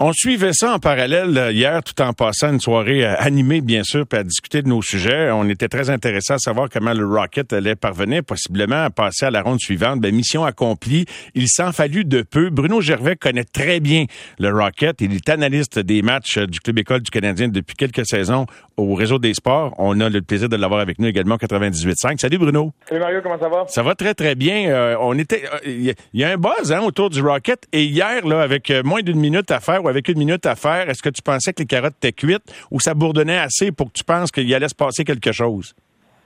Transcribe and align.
On 0.00 0.12
suivait 0.12 0.52
ça 0.52 0.74
en 0.74 0.80
parallèle 0.80 1.38
euh, 1.38 1.52
hier, 1.52 1.80
tout 1.84 2.02
en 2.02 2.12
passant 2.12 2.50
une 2.52 2.58
soirée 2.58 3.06
euh, 3.06 3.14
animée, 3.16 3.60
bien 3.60 3.84
sûr, 3.84 4.04
puis 4.08 4.18
à 4.18 4.24
discuter 4.24 4.60
de 4.60 4.66
nos 4.66 4.82
sujets. 4.82 5.30
On 5.30 5.48
était 5.48 5.68
très 5.68 5.88
intéressés 5.88 6.32
à 6.32 6.38
savoir 6.38 6.68
comment 6.68 6.92
le 6.92 7.06
Rocket 7.06 7.52
allait 7.52 7.76
parvenir 7.76 8.24
possiblement 8.24 8.86
à 8.86 8.90
passer 8.90 9.26
à 9.26 9.30
la 9.30 9.40
ronde 9.40 9.60
suivante. 9.60 10.00
Ben, 10.00 10.12
mission 10.12 10.44
accomplie. 10.44 11.06
Il 11.36 11.46
s'en 11.48 11.70
fallut 11.70 12.04
de 12.04 12.22
peu. 12.22 12.50
Bruno 12.50 12.80
Gervais 12.80 13.14
connaît 13.14 13.44
très 13.44 13.78
bien 13.78 14.06
le 14.40 14.50
Rocket. 14.50 15.00
Il 15.00 15.14
est 15.14 15.28
analyste 15.28 15.78
des 15.78 16.02
matchs 16.02 16.38
euh, 16.38 16.48
du 16.48 16.58
Club 16.58 16.80
École 16.80 17.02
du 17.02 17.12
Canadien 17.12 17.46
depuis 17.46 17.76
quelques 17.76 18.04
saisons 18.04 18.46
au 18.76 18.96
Réseau 18.96 19.20
des 19.20 19.32
Sports. 19.32 19.74
On 19.78 20.00
a 20.00 20.08
le 20.08 20.22
plaisir 20.22 20.48
de 20.48 20.56
l'avoir 20.56 20.80
avec 20.80 20.98
nous 20.98 21.06
également 21.06 21.36
98.5. 21.36 22.18
Salut 22.18 22.38
Bruno. 22.38 22.72
Salut 22.88 23.00
Mario, 23.00 23.20
comment 23.22 23.38
ça 23.38 23.48
va? 23.48 23.64
Ça 23.68 23.84
va 23.84 23.94
très, 23.94 24.14
très 24.14 24.34
bien. 24.34 24.96
on 24.98 25.16
était, 25.16 25.44
il 25.64 25.94
y 26.14 26.24
a 26.24 26.30
un 26.30 26.36
buzz 26.36 26.72
hein, 26.72 26.80
autour 26.80 27.10
du 27.10 27.22
Rocket. 27.22 27.68
Et 27.72 27.84
hier, 27.84 28.26
là, 28.26 28.40
avec 28.40 28.72
moins 28.84 29.00
d'une 29.00 29.20
minute 29.20 29.52
à 29.52 29.60
faire, 29.60 29.83
avec 29.88 30.08
une 30.08 30.18
minute 30.18 30.46
à 30.46 30.54
faire, 30.54 30.88
est-ce 30.88 31.02
que 31.02 31.10
tu 31.10 31.22
pensais 31.22 31.52
que 31.52 31.60
les 31.60 31.66
carottes 31.66 31.96
étaient 31.96 32.12
cuites 32.12 32.52
ou 32.70 32.80
ça 32.80 32.94
bourdonnait 32.94 33.38
assez 33.38 33.72
pour 33.72 33.88
que 33.88 33.98
tu 33.98 34.04
penses 34.04 34.30
qu'il 34.30 34.52
allait 34.54 34.68
se 34.68 34.74
passer 34.74 35.04
quelque 35.04 35.32
chose? 35.32 35.74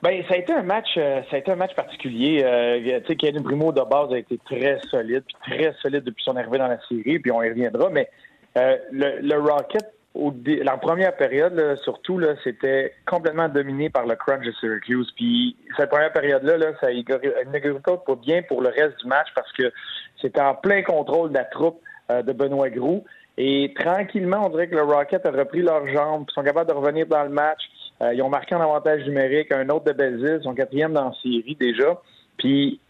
Ben, 0.01 0.23
ça 0.29 0.35
a 0.35 0.37
été 0.37 0.53
un 0.53 0.63
match, 0.63 0.91
euh, 0.97 1.23
ça 1.29 1.37
a 1.37 1.39
été 1.41 1.51
un 1.51 1.57
match 1.57 1.75
particulier. 1.75 2.43
Euh, 2.45 3.01
tu 3.01 3.07
sais, 3.09 3.17
Kevin 3.17 3.43
Primo 3.43 3.73
de 3.73 3.81
base 3.81 4.13
a 4.13 4.19
été 4.19 4.39
très 4.45 4.79
solide, 4.91 5.25
puis 5.27 5.37
très 5.57 5.73
solide 5.83 6.05
depuis 6.05 6.23
son 6.23 6.37
arrivée 6.37 6.59
dans 6.59 6.69
la 6.69 6.79
série, 6.89 7.19
puis 7.19 7.33
on 7.33 7.43
y 7.43 7.49
reviendra. 7.49 7.91
Mais 7.91 8.09
euh, 8.57 8.77
le, 8.93 9.37
Rocket, 9.39 9.93
au 10.15 10.33
la 10.47 10.77
première 10.77 11.17
période, 11.17 11.77
surtout, 11.83 12.17
là, 12.17 12.35
c'était 12.45 12.95
complètement 13.07 13.49
dominé 13.49 13.91
par 13.91 14.07
le 14.07 14.15
crunch 14.15 14.47
de 14.47 14.53
Syracuse. 14.61 15.13
Puis 15.17 15.57
cette 15.77 15.91
première 15.91 16.13
période-là, 16.13 16.59
là, 16.59 16.67
ça 16.81 16.89
n'augure 16.93 17.83
pas 17.83 18.15
bien 18.23 18.43
pour 18.43 18.63
le 18.63 18.69
reste 18.69 19.01
du 19.01 19.09
match 19.09 19.29
parce 19.35 19.53
que 19.53 19.73
c'était 20.21 20.41
en 20.41 20.55
plein 20.55 20.83
contrôle 20.83 21.31
de 21.31 21.39
la 21.39 21.45
troupe 21.45 21.81
de 22.09 22.33
Benoît 22.33 22.71
Groux. 22.71 23.05
Et 23.41 23.73
tranquillement, 23.79 24.47
on 24.47 24.49
dirait 24.49 24.67
que 24.67 24.75
le 24.75 24.83
Rocket 24.83 25.25
a 25.25 25.31
repris 25.31 25.63
leurs 25.63 25.87
jambes, 25.87 26.25
ils 26.29 26.35
sont 26.35 26.43
capables 26.43 26.69
de 26.69 26.75
revenir 26.75 27.07
dans 27.07 27.23
le 27.23 27.29
match. 27.29 27.61
Euh, 28.03 28.13
ils 28.13 28.21
ont 28.21 28.29
marqué 28.29 28.57
un 28.57 28.61
avantage 28.61 29.05
numérique, 29.05 29.53
un 29.53 29.69
autre 29.69 29.85
de 29.85 29.93
Belleville, 29.93 30.39
ils 30.41 30.43
sont 30.43 30.55
quatrième 30.55 30.93
dans 30.93 31.05
la 31.05 31.15
série 31.23 31.57
déjà. 31.59 32.01
Puis 32.37 32.81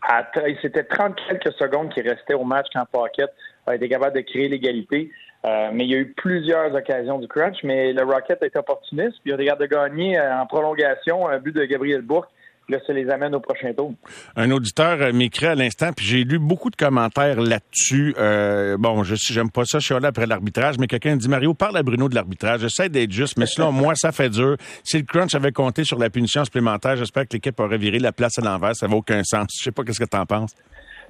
c'était 0.62 0.84
30 0.84 1.16
quelques 1.28 1.52
secondes 1.52 1.92
qui 1.92 2.00
restaient 2.00 2.32
au 2.32 2.44
match 2.44 2.66
quand 2.74 2.84
Pocket 2.90 3.30
a 3.66 3.74
été 3.74 3.90
capable 3.90 4.16
de 4.16 4.22
créer 4.22 4.48
l'égalité. 4.48 5.10
Euh, 5.44 5.68
mais 5.72 5.84
il 5.84 5.90
y 5.90 5.94
a 5.94 5.98
eu 5.98 6.12
plusieurs 6.14 6.74
occasions 6.74 7.18
du 7.18 7.28
crunch, 7.28 7.62
mais 7.62 7.92
le 7.92 8.02
Rocket 8.02 8.42
été 8.42 8.58
opportuniste, 8.58 9.18
puis 9.22 9.32
il 9.32 9.50
a 9.50 9.54
été 9.54 9.66
de 9.66 9.66
gagner 9.66 10.18
euh, 10.18 10.40
en 10.40 10.46
prolongation 10.46 11.28
un 11.28 11.38
but 11.38 11.54
de 11.54 11.64
Gabriel 11.64 12.00
Bourque 12.00 12.30
là, 12.68 12.78
ça 12.86 12.92
les 12.92 13.08
amène 13.10 13.34
au 13.34 13.40
prochain 13.40 13.72
tour. 13.72 13.94
Un 14.36 14.50
auditeur 14.50 15.00
euh, 15.00 15.12
m'écrit 15.12 15.46
à 15.46 15.54
l'instant, 15.54 15.92
puis 15.96 16.04
j'ai 16.04 16.24
lu 16.24 16.38
beaucoup 16.38 16.70
de 16.70 16.76
commentaires 16.76 17.40
là-dessus. 17.40 18.14
Euh, 18.18 18.76
bon, 18.78 19.02
je 19.02 19.14
j'aime 19.14 19.50
pas 19.50 19.64
ça, 19.64 19.78
je 19.78 19.86
suis 19.86 20.00
là 20.00 20.08
après 20.08 20.26
l'arbitrage, 20.26 20.78
mais 20.78 20.86
quelqu'un 20.86 21.16
dit 21.16 21.28
Mario, 21.28 21.54
parle 21.54 21.76
à 21.76 21.82
Bruno 21.82 22.08
de 22.08 22.14
l'arbitrage. 22.14 22.60
J'essaie 22.60 22.88
d'être 22.88 23.12
juste, 23.12 23.38
mais 23.38 23.46
selon 23.46 23.72
moi, 23.72 23.94
ça 23.94 24.12
fait 24.12 24.30
dur. 24.30 24.56
Si 24.84 24.98
le 24.98 25.04
crunch 25.04 25.34
avait 25.34 25.52
compté 25.52 25.84
sur 25.84 25.98
la 25.98 26.10
punition 26.10 26.44
supplémentaire, 26.44 26.96
j'espère 26.96 27.24
que 27.24 27.34
l'équipe 27.34 27.58
aurait 27.60 27.78
viré 27.78 27.98
la 27.98 28.12
place 28.12 28.38
à 28.38 28.42
l'envers. 28.42 28.76
Ça 28.76 28.88
n'a 28.88 28.94
aucun 28.94 29.22
sens. 29.24 29.48
Je 29.58 29.64
sais 29.64 29.72
pas 29.72 29.82
qu'est-ce 29.84 30.00
que 30.00 30.08
tu 30.08 30.16
en 30.16 30.26
penses. 30.26 30.54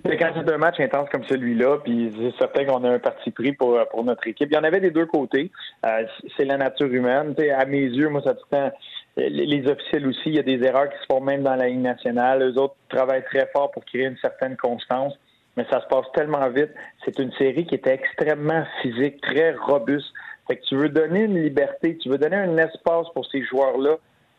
Quand 0.04 0.30
c'est 0.34 0.52
un 0.52 0.58
match 0.58 0.78
intense 0.78 1.08
comme 1.10 1.24
celui-là, 1.24 1.78
puis 1.82 2.12
c'est 2.16 2.38
certain 2.38 2.64
qu'on 2.64 2.84
a 2.84 2.90
un 2.90 2.98
parti 3.00 3.32
pris 3.32 3.52
pour, 3.52 3.78
pour 3.90 4.04
notre 4.04 4.26
équipe. 4.28 4.48
Il 4.50 4.54
y 4.54 4.58
en 4.58 4.62
avait 4.62 4.80
des 4.80 4.92
deux 4.92 5.06
côtés. 5.06 5.50
Euh, 5.84 6.04
c'est 6.36 6.44
la 6.44 6.56
nature 6.56 6.86
humaine. 6.86 7.34
à 7.56 7.64
mes 7.64 7.82
yeux, 7.82 8.08
moi, 8.08 8.22
ça 8.22 8.34
tout 8.34 8.44
le 8.52 8.56
temps 8.56 8.72
les 9.18 9.66
officiels 9.66 10.06
aussi, 10.06 10.22
il 10.26 10.34
y 10.34 10.38
a 10.38 10.42
des 10.42 10.62
erreurs 10.64 10.88
qui 10.90 10.98
se 10.98 11.06
font 11.10 11.20
même 11.20 11.42
dans 11.42 11.56
la 11.56 11.68
ligne 11.68 11.82
nationale. 11.82 12.42
Eux 12.42 12.58
autres 12.58 12.76
travaillent 12.88 13.24
très 13.24 13.46
fort 13.52 13.70
pour 13.70 13.84
créer 13.84 14.04
une 14.04 14.16
certaine 14.18 14.56
constance, 14.56 15.14
mais 15.56 15.66
ça 15.70 15.80
se 15.80 15.86
passe 15.86 16.06
tellement 16.14 16.48
vite. 16.50 16.70
C'est 17.04 17.18
une 17.18 17.32
série 17.32 17.66
qui 17.66 17.74
était 17.74 17.94
extrêmement 17.94 18.64
physique, 18.80 19.20
très 19.20 19.52
robuste. 19.54 20.12
Fait 20.46 20.56
que 20.56 20.64
tu 20.64 20.76
veux 20.76 20.88
donner 20.88 21.24
une 21.24 21.42
liberté, 21.42 21.98
tu 21.98 22.08
veux 22.08 22.18
donner 22.18 22.36
un 22.36 22.56
espace 22.58 23.08
pour 23.12 23.26
ces 23.26 23.42
joueurs-là 23.44 23.96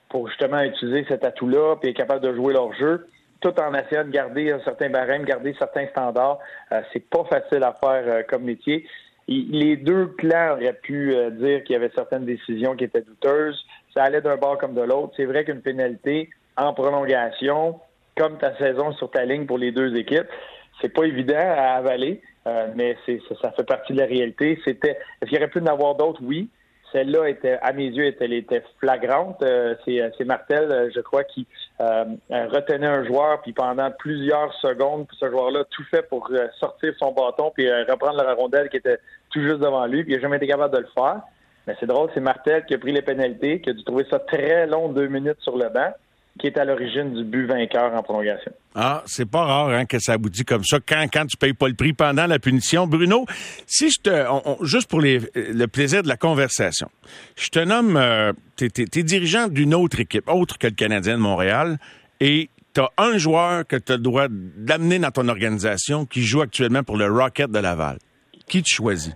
pour 0.10 0.28
justement 0.28 0.62
utiliser 0.62 1.06
cet 1.08 1.24
atout-là 1.24 1.76
puis 1.76 1.92
être 1.92 1.98
capable 1.98 2.22
de 2.22 2.34
jouer 2.34 2.54
leur 2.54 2.74
jeu, 2.74 3.08
tout 3.42 3.54
en 3.60 3.74
essayant 3.76 4.06
de 4.06 4.10
garder 4.10 4.52
un 4.52 4.60
certain 4.62 4.90
barème, 4.90 5.24
garder 5.24 5.56
certains 5.60 5.88
standards. 5.88 6.40
Euh, 6.72 6.82
c'est 6.92 7.08
pas 7.10 7.24
facile 7.26 7.64
à 7.64 7.74
faire 7.74 8.04
euh, 8.08 8.24
comme 8.28 8.44
métier. 8.44 8.88
les 9.28 9.76
deux 9.78 10.08
clans 10.18 10.54
auraient 10.54 10.80
pu 10.82 11.14
euh, 11.14 11.30
dire 11.30 11.64
qu'il 11.64 11.74
y 11.74 11.76
avait 11.76 11.92
certaines 11.94 12.26
décisions 12.26 12.76
qui 12.76 12.86
étaient 12.86 13.02
douteuses 13.02 13.64
ça 14.00 14.06
allait 14.06 14.22
d'un 14.22 14.38
bord 14.38 14.58
comme 14.58 14.76
de 14.76 14.82
l'autre. 14.82 15.12
C'est 15.18 15.26
vrai 15.26 15.44
qu'une 15.44 15.62
pénalité 15.62 16.30
en 16.56 16.74
prolongation, 16.74 17.82
comme 18.18 18.38
ta 18.38 18.56
saison 18.58 18.94
sur 18.94 19.12
ta 19.12 19.26
ligne 19.26 19.46
pour 19.46 19.58
les 19.58 19.74
deux 19.74 19.94
équipes, 19.98 20.28
c'est 20.80 20.88
pas 20.88 21.04
évident 21.04 21.36
à 21.36 21.74
avaler, 21.74 22.22
euh, 22.48 22.68
mais 22.76 22.96
ça, 23.42 23.52
fait 23.52 23.66
partie 23.66 23.92
de 23.92 24.00
la 24.00 24.06
réalité. 24.06 24.58
C'était, 24.64 24.92
est-ce 24.92 25.30
qu'il 25.30 25.38
y 25.38 25.38
aurait 25.38 25.50
pu 25.50 25.60
en 25.60 25.66
avoir 25.66 25.96
d'autres? 25.96 26.22
Oui. 26.24 26.50
Celle-là 26.94 27.28
était, 27.28 27.60
à 27.62 27.74
mes 27.74 27.88
yeux, 27.88 28.16
elle 28.22 28.32
était 28.32 28.64
flagrante. 28.80 29.44
Euh, 29.44 29.76
c'est, 29.84 30.00
c'est 30.18 30.24
Martel, 30.24 30.90
je 30.96 31.02
crois, 31.02 31.26
qui 31.26 31.46
euh, 31.82 32.06
retenait 32.30 32.88
un 32.88 33.04
joueur, 33.04 33.42
puis 33.42 33.52
pendant 33.52 33.92
plusieurs 33.92 34.54
secondes, 34.62 35.08
ce 35.12 35.30
joueur-là 35.30 35.66
tout 35.70 35.84
fait 35.92 36.04
pour 36.04 36.32
sortir 36.58 36.94
son 36.98 37.12
bâton 37.12 37.52
puis 37.54 37.70
reprendre 37.70 38.24
la 38.24 38.34
rondelle 38.34 38.70
qui 38.70 38.78
était 38.78 38.98
tout 39.30 39.42
juste 39.42 39.60
devant 39.60 39.86
lui, 39.88 40.04
puis 40.04 40.14
il 40.14 40.16
n'a 40.16 40.22
jamais 40.22 40.38
été 40.38 40.48
capable 40.48 40.74
de 40.74 40.80
le 40.80 40.88
faire. 40.96 41.22
C'est 41.80 41.86
drôle, 41.86 42.10
c'est 42.14 42.20
Martel 42.20 42.66
qui 42.66 42.74
a 42.74 42.78
pris 42.78 42.92
les 42.92 43.02
pénalités, 43.02 43.62
qui 43.62 43.70
a 43.70 43.74
dû 43.74 43.84
trouver 43.84 44.06
ça 44.10 44.20
très 44.20 44.68
long, 44.68 44.90
deux 44.90 45.08
minutes 45.08 45.40
sur 45.42 45.58
le 45.58 45.70
banc, 45.70 45.94
qui 46.40 46.48
est 46.48 46.58
à 46.58 46.66
l'origine 46.66 47.14
du 47.14 47.24
but 47.24 47.46
vainqueur 47.46 47.94
en 47.94 48.02
prolongation. 48.02 48.52
Ah, 48.76 49.04
c'est 49.06 49.30
pas 49.30 49.44
rare 49.44 49.70
hein, 49.70 49.86
que 49.86 50.00
ça 50.00 50.14
aboutit 50.14 50.46
comme 50.46 50.64
ça 50.64 50.78
quand, 50.86 51.06
quand 51.12 51.26
tu 51.26 51.38
payes 51.38 51.54
pas 51.54 51.68
le 51.68 51.74
prix 51.74 51.94
pendant 51.94 52.26
la 52.26 52.40
punition. 52.40 52.88
Bruno, 52.88 53.26
si 53.66 53.92
je 53.92 54.00
te. 54.00 54.66
juste 54.66 54.90
pour 54.90 55.02
le 55.02 55.66
plaisir 55.66 56.04
de 56.04 56.08
la 56.08 56.18
conversation, 56.18 56.90
je 57.36 57.50
te 57.50 57.60
nomme. 57.60 57.98
Euh, 57.98 58.32
tu 58.56 58.66
es, 58.66 59.04
dirigeant 59.04 59.48
d'une 59.48 59.74
autre 59.74 60.00
équipe, 60.00 60.30
autre 60.30 60.58
que 60.58 60.68
le 60.68 60.74
Canadien 60.74 61.16
de 61.16 61.22
Montréal, 61.22 61.78
et 62.20 62.50
tu 62.74 62.82
as 62.82 62.90
un 62.98 63.18
joueur 63.18 63.66
que 63.68 63.76
tu 63.76 63.92
as 63.92 63.98
le 63.98 64.04
droit 64.04 64.28
d'amener 64.30 65.00
dans 65.00 65.12
ton 65.12 65.28
organisation 65.28 66.06
qui 66.06 66.24
joue 66.24 66.42
actuellement 66.42 66.84
pour 66.84 66.98
le 66.98 67.12
Rocket 67.12 67.50
de 67.50 67.60
Laval. 67.60 67.98
Qui 68.48 68.64
tu 68.64 68.76
choisis? 68.76 69.14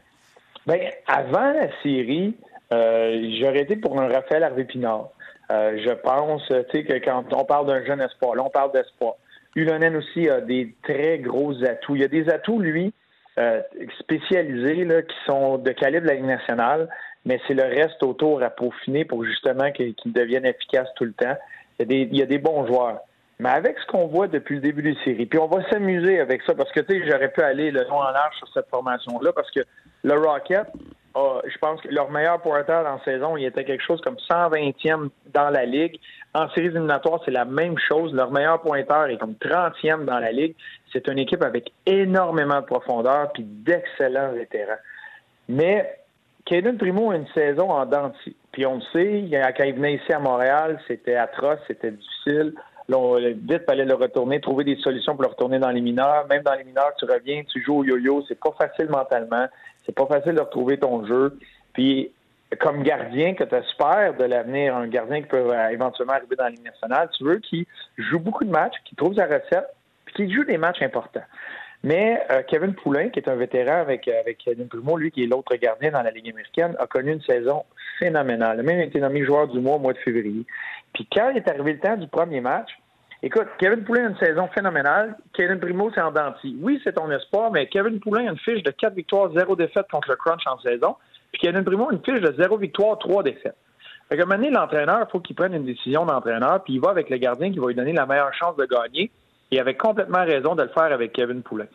Ben, 0.65 0.79
avant 1.07 1.51
la 1.51 1.67
série, 1.81 2.35
euh, 2.73 3.31
j'aurais 3.39 3.61
été 3.61 3.75
pour 3.75 3.99
un 3.99 4.07
Raphaël 4.07 4.43
Harvey 4.43 4.63
Pinard. 4.63 5.09
Euh, 5.51 5.77
je 5.85 5.91
pense, 5.91 6.41
tu 6.47 6.55
sais, 6.71 6.83
que 6.85 6.93
quand 7.03 7.25
on 7.33 7.43
parle 7.43 7.67
d'un 7.67 7.85
jeune 7.85 8.01
espoir, 8.01 8.35
là, 8.35 8.43
on 8.45 8.49
parle 8.49 8.71
d'espoir. 8.71 9.15
Ulonen 9.55 9.95
aussi 9.97 10.29
a 10.29 10.41
des 10.41 10.73
très 10.83 11.19
gros 11.19 11.53
atouts. 11.63 11.95
Il 11.95 12.01
y 12.01 12.05
a 12.05 12.07
des 12.07 12.29
atouts, 12.29 12.59
lui, 12.59 12.93
euh, 13.37 13.61
spécialisés, 13.99 14.85
là, 14.85 15.01
qui 15.01 15.15
sont 15.25 15.57
de 15.57 15.71
calibre 15.71 16.03
de 16.03 16.07
la 16.07 16.15
Ligue 16.15 16.25
nationale, 16.25 16.87
mais 17.25 17.39
c'est 17.47 17.53
le 17.53 17.63
reste 17.63 18.01
autour 18.01 18.41
à 18.41 18.49
peaufiner 18.49 19.05
pour 19.05 19.25
justement 19.25 19.71
qu'ils 19.71 19.95
deviennent 20.05 20.45
efficaces 20.45 20.89
tout 20.95 21.05
le 21.05 21.13
temps. 21.13 21.35
Il 21.77 21.81
y 21.81 21.83
a 21.83 21.85
des, 21.85 22.09
il 22.11 22.17
y 22.17 22.21
a 22.21 22.25
des 22.25 22.37
bons 22.37 22.65
joueurs. 22.65 23.01
Mais 23.39 23.49
avec 23.49 23.77
ce 23.79 23.87
qu'on 23.87 24.07
voit 24.07 24.27
depuis 24.27 24.55
le 24.55 24.61
début 24.61 24.81
des 24.81 24.95
séries, 25.03 25.25
puis 25.25 25.39
on 25.39 25.47
va 25.47 25.67
s'amuser 25.69 26.19
avec 26.19 26.43
ça, 26.43 26.53
parce 26.53 26.71
que 26.71 26.79
tu 26.81 26.93
sais, 26.93 27.09
j'aurais 27.09 27.31
pu 27.31 27.41
aller 27.41 27.71
le 27.71 27.83
long 27.83 27.97
en 27.97 28.11
large 28.11 28.35
sur 28.37 28.47
cette 28.53 28.69
formation-là, 28.69 29.33
parce 29.33 29.49
que 29.51 29.61
le 30.03 30.13
Rocket, 30.13 30.67
je 31.15 31.57
pense 31.59 31.81
que 31.81 31.89
leur 31.89 32.09
meilleur 32.09 32.41
pointeur 32.41 32.83
la 32.83 32.99
saison, 33.03 33.37
il 33.37 33.45
était 33.45 33.63
quelque 33.63 33.83
chose 33.83 34.01
comme 34.01 34.17
120e 34.29 35.09
dans 35.33 35.49
la 35.49 35.65
ligue. 35.65 35.99
En 36.33 36.49
séries 36.49 36.67
éliminatoires, 36.67 37.21
c'est 37.25 37.31
la 37.31 37.45
même 37.45 37.77
chose. 37.77 38.13
Leur 38.13 38.31
meilleur 38.31 38.61
pointeur 38.61 39.05
est 39.05 39.17
comme 39.17 39.33
30e 39.33 40.05
dans 40.05 40.19
la 40.19 40.31
ligue. 40.31 40.55
C'est 40.91 41.07
une 41.07 41.19
équipe 41.19 41.43
avec 41.43 41.71
énormément 41.85 42.61
de 42.61 42.65
profondeur 42.65 43.31
puis 43.33 43.43
d'excellents 43.43 44.31
vétérans. 44.31 44.79
Mais 45.47 45.99
Caden 46.45 46.77
Primo 46.77 47.11
a 47.11 47.15
une 47.15 47.27
saison 47.27 47.69
en 47.69 47.85
denti. 47.85 48.35
Puis 48.51 48.65
on 48.65 48.75
le 48.75 48.81
sait, 48.91 49.25
quand 49.55 49.63
il 49.63 49.75
venait 49.75 49.95
ici 49.95 50.11
à 50.11 50.19
Montréal, 50.19 50.79
c'était 50.87 51.15
atroce, 51.15 51.59
c'était 51.67 51.91
difficile. 51.91 52.53
Là, 52.89 52.97
on, 52.97 53.15
vite, 53.15 53.63
fallait 53.65 53.85
le 53.85 53.93
retourner, 53.93 54.41
trouver 54.41 54.63
des 54.63 54.75
solutions 54.77 55.13
pour 55.13 55.23
le 55.23 55.29
retourner 55.29 55.59
dans 55.59 55.71
les 55.71 55.81
mineurs. 55.81 56.27
Même 56.27 56.43
dans 56.43 56.53
les 56.53 56.63
mineurs, 56.63 56.93
tu 56.97 57.05
reviens, 57.05 57.43
tu 57.43 57.63
joues 57.63 57.77
au 57.77 57.83
yo-yo, 57.83 58.23
c'est 58.27 58.39
pas 58.39 58.53
facile 58.57 58.89
mentalement. 58.89 59.47
C'est 59.85 59.95
pas 59.95 60.05
facile 60.05 60.33
de 60.33 60.41
retrouver 60.41 60.77
ton 60.77 61.05
jeu. 61.05 61.37
Puis, 61.73 62.11
comme 62.59 62.83
gardien 62.83 63.33
que 63.33 63.43
tu 63.43 63.55
espères 63.55 64.15
de 64.17 64.25
l'avenir, 64.25 64.75
un 64.75 64.87
gardien 64.87 65.21
qui 65.21 65.27
peut 65.27 65.53
euh, 65.53 65.69
éventuellement 65.69 66.13
arriver 66.13 66.35
dans 66.35 66.45
la 66.45 66.51
Ligue 66.51 66.65
nationale, 66.65 67.09
tu 67.17 67.23
veux 67.23 67.39
qu'il 67.39 67.65
joue 67.97 68.19
beaucoup 68.19 68.43
de 68.43 68.51
matchs, 68.51 68.75
qu'il 68.85 68.97
trouve 68.97 69.15
sa 69.15 69.25
recette, 69.25 69.69
puis 70.05 70.15
qu'il 70.15 70.33
joue 70.33 70.43
des 70.43 70.57
matchs 70.57 70.81
importants. 70.81 71.23
Mais 71.83 72.21
euh, 72.31 72.43
Kevin 72.47 72.73
Poulain, 72.73 73.09
qui 73.09 73.19
est 73.19 73.27
un 73.27 73.35
vétéran 73.35 73.81
avec, 73.81 74.07
euh, 74.07 74.19
avec 74.19 74.37
Kevin 74.37 74.67
Primo, 74.67 74.97
lui 74.97 75.11
qui 75.11 75.23
est 75.23 75.27
l'autre 75.27 75.55
gardien 75.55 75.91
dans 75.91 76.01
la 76.01 76.11
Ligue 76.11 76.29
américaine, 76.29 76.75
a 76.79 76.87
connu 76.87 77.11
une 77.11 77.21
saison 77.21 77.63
phénoménale. 77.99 78.57
Il 78.57 78.59
a 78.61 78.63
même 78.63 78.79
été 78.79 78.99
nommé 78.99 79.25
joueur 79.25 79.47
du 79.47 79.59
mois 79.59 79.75
au 79.75 79.79
mois 79.79 79.93
de 79.93 79.97
février. 79.97 80.45
Puis 80.93 81.07
quand 81.11 81.29
est 81.29 81.47
arrivé 81.47 81.73
le 81.73 81.79
temps 81.79 81.97
du 81.97 82.07
premier 82.07 82.41
match, 82.41 82.69
Écoute, 83.25 83.47
Kevin 83.57 83.85
Poulin 83.85 84.07
a 84.07 84.09
une 84.09 84.17
saison 84.17 84.49
phénoménale. 84.49 85.15
Kevin 85.31 85.57
Primo, 85.57 85.89
c'est 85.95 86.01
en 86.01 86.11
denti. 86.11 86.57
Oui, 86.61 86.81
c'est 86.83 86.91
ton 86.91 87.09
espoir, 87.09 87.51
mais 87.51 87.67
Kevin 87.67 88.01
Poulin 88.01 88.27
a 88.27 88.31
une 88.31 88.37
fiche 88.37 88.61
de 88.63 88.71
4 88.71 88.93
victoires, 88.95 89.31
0 89.33 89.55
défaites 89.55 89.89
contre 89.89 90.09
le 90.09 90.17
Crunch 90.17 90.45
en 90.45 90.59
saison. 90.59 90.97
Puis 91.31 91.43
Kevin 91.43 91.63
Primo 91.63 91.87
a 91.89 91.93
une 91.93 92.03
fiche 92.03 92.19
de 92.19 92.33
0 92.37 92.57
victoire, 92.57 92.99
3 92.99 93.23
défaites. 93.23 93.55
Fait 94.09 94.17
que 94.17 94.25
maintenant, 94.25 94.59
l'entraîneur, 94.59 95.05
il 95.07 95.09
faut 95.09 95.21
qu'il 95.21 95.37
prenne 95.37 95.53
une 95.53 95.63
décision 95.63 96.05
d'entraîneur, 96.05 96.61
puis 96.65 96.73
il 96.73 96.81
va 96.81 96.89
avec 96.89 97.09
le 97.09 97.15
gardien 97.15 97.49
qui 97.49 97.59
va 97.59 97.67
lui 97.67 97.75
donner 97.75 97.93
la 97.93 98.05
meilleure 98.05 98.33
chance 98.33 98.57
de 98.57 98.65
gagner. 98.65 99.09
Il 99.51 99.59
avait 99.59 99.75
complètement 99.75 100.25
raison 100.25 100.55
de 100.55 100.63
le 100.63 100.69
faire 100.69 100.91
avec 100.91 101.13
Kevin 101.13 101.43
Poulin. 101.43 101.67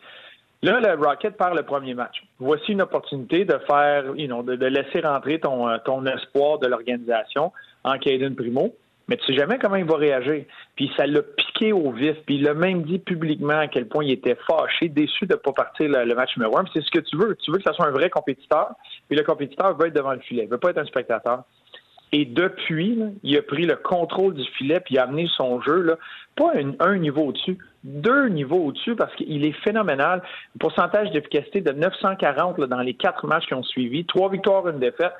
Là, 0.61 0.79
le 0.79 1.03
Rocket 1.03 1.35
perd 1.35 1.57
le 1.57 1.63
premier 1.63 1.95
match. 1.95 2.21
Voici 2.37 2.73
une 2.73 2.83
opportunité 2.83 3.45
de 3.45 3.57
faire, 3.65 4.03
you 4.15 4.27
know, 4.27 4.43
de, 4.43 4.53
laisser 4.67 4.99
rentrer 4.99 5.39
ton, 5.39 5.67
ton 5.79 6.05
espoir 6.05 6.59
de 6.59 6.67
l'organisation 6.67 7.51
en 7.83 7.97
Caden 7.97 8.35
Primo 8.35 8.75
mais 9.09 9.17
tu 9.17 9.25
sais 9.25 9.33
jamais 9.33 9.57
comment 9.57 9.75
il 9.75 9.85
va 9.85 9.97
réagir. 9.97 10.45
Puis 10.75 10.91
ça 10.95 11.07
l'a 11.07 11.23
piqué 11.23 11.73
au 11.73 11.91
vif, 11.91 12.15
puis 12.27 12.35
il 12.35 12.47
a 12.47 12.53
même 12.53 12.83
dit 12.83 12.99
publiquement 12.99 13.57
à 13.57 13.67
quel 13.67 13.87
point 13.87 14.05
il 14.05 14.11
était 14.11 14.37
fâché, 14.47 14.87
déçu 14.87 15.25
de 15.25 15.33
ne 15.33 15.39
pas 15.39 15.51
partir 15.51 15.89
le, 15.89 16.13
match 16.13 16.37
numéro 16.37 16.57
un. 16.59 16.65
c'est 16.71 16.83
ce 16.83 16.91
que 16.91 16.99
tu 16.99 17.17
veux. 17.17 17.35
Tu 17.43 17.51
veux 17.51 17.57
que 17.57 17.63
ça 17.63 17.73
soit 17.73 17.87
un 17.87 17.91
vrai 17.91 18.11
compétiteur, 18.11 18.69
puis 19.09 19.17
le 19.17 19.23
compétiteur 19.23 19.75
veut 19.75 19.87
être 19.87 19.95
devant 19.95 20.13
le 20.13 20.19
filet, 20.19 20.43
il 20.43 20.49
veut 20.49 20.59
pas 20.59 20.69
être 20.69 20.77
un 20.77 20.85
spectateur. 20.85 21.43
Et 22.11 22.25
depuis, 22.25 22.99
il 23.23 23.37
a 23.37 23.41
pris 23.41 23.65
le 23.65 23.75
contrôle 23.75 24.33
du 24.33 24.43
filet 24.57 24.79
puis 24.79 24.95
il 24.95 24.99
a 24.99 25.03
amené 25.03 25.27
son 25.35 25.61
jeu, 25.61 25.81
là, 25.81 25.95
pas 26.35 26.53
un, 26.79 26.97
niveau 26.97 27.25
au-dessus, 27.25 27.57
deux 27.83 28.29
niveaux 28.29 28.65
au-dessus 28.65 28.95
parce 28.95 29.13
qu'il 29.15 29.43
est 29.45 29.63
phénoménal. 29.63 30.21
Un 30.55 30.57
pourcentage 30.59 31.11
d'efficacité 31.11 31.61
de 31.61 31.71
940 31.71 32.59
dans 32.61 32.81
les 32.81 32.93
quatre 32.93 33.27
matchs 33.27 33.45
qui 33.47 33.53
ont 33.53 33.63
suivi, 33.63 34.05
trois 34.05 34.29
victoires, 34.29 34.67
une 34.67 34.79
défaite. 34.79 35.13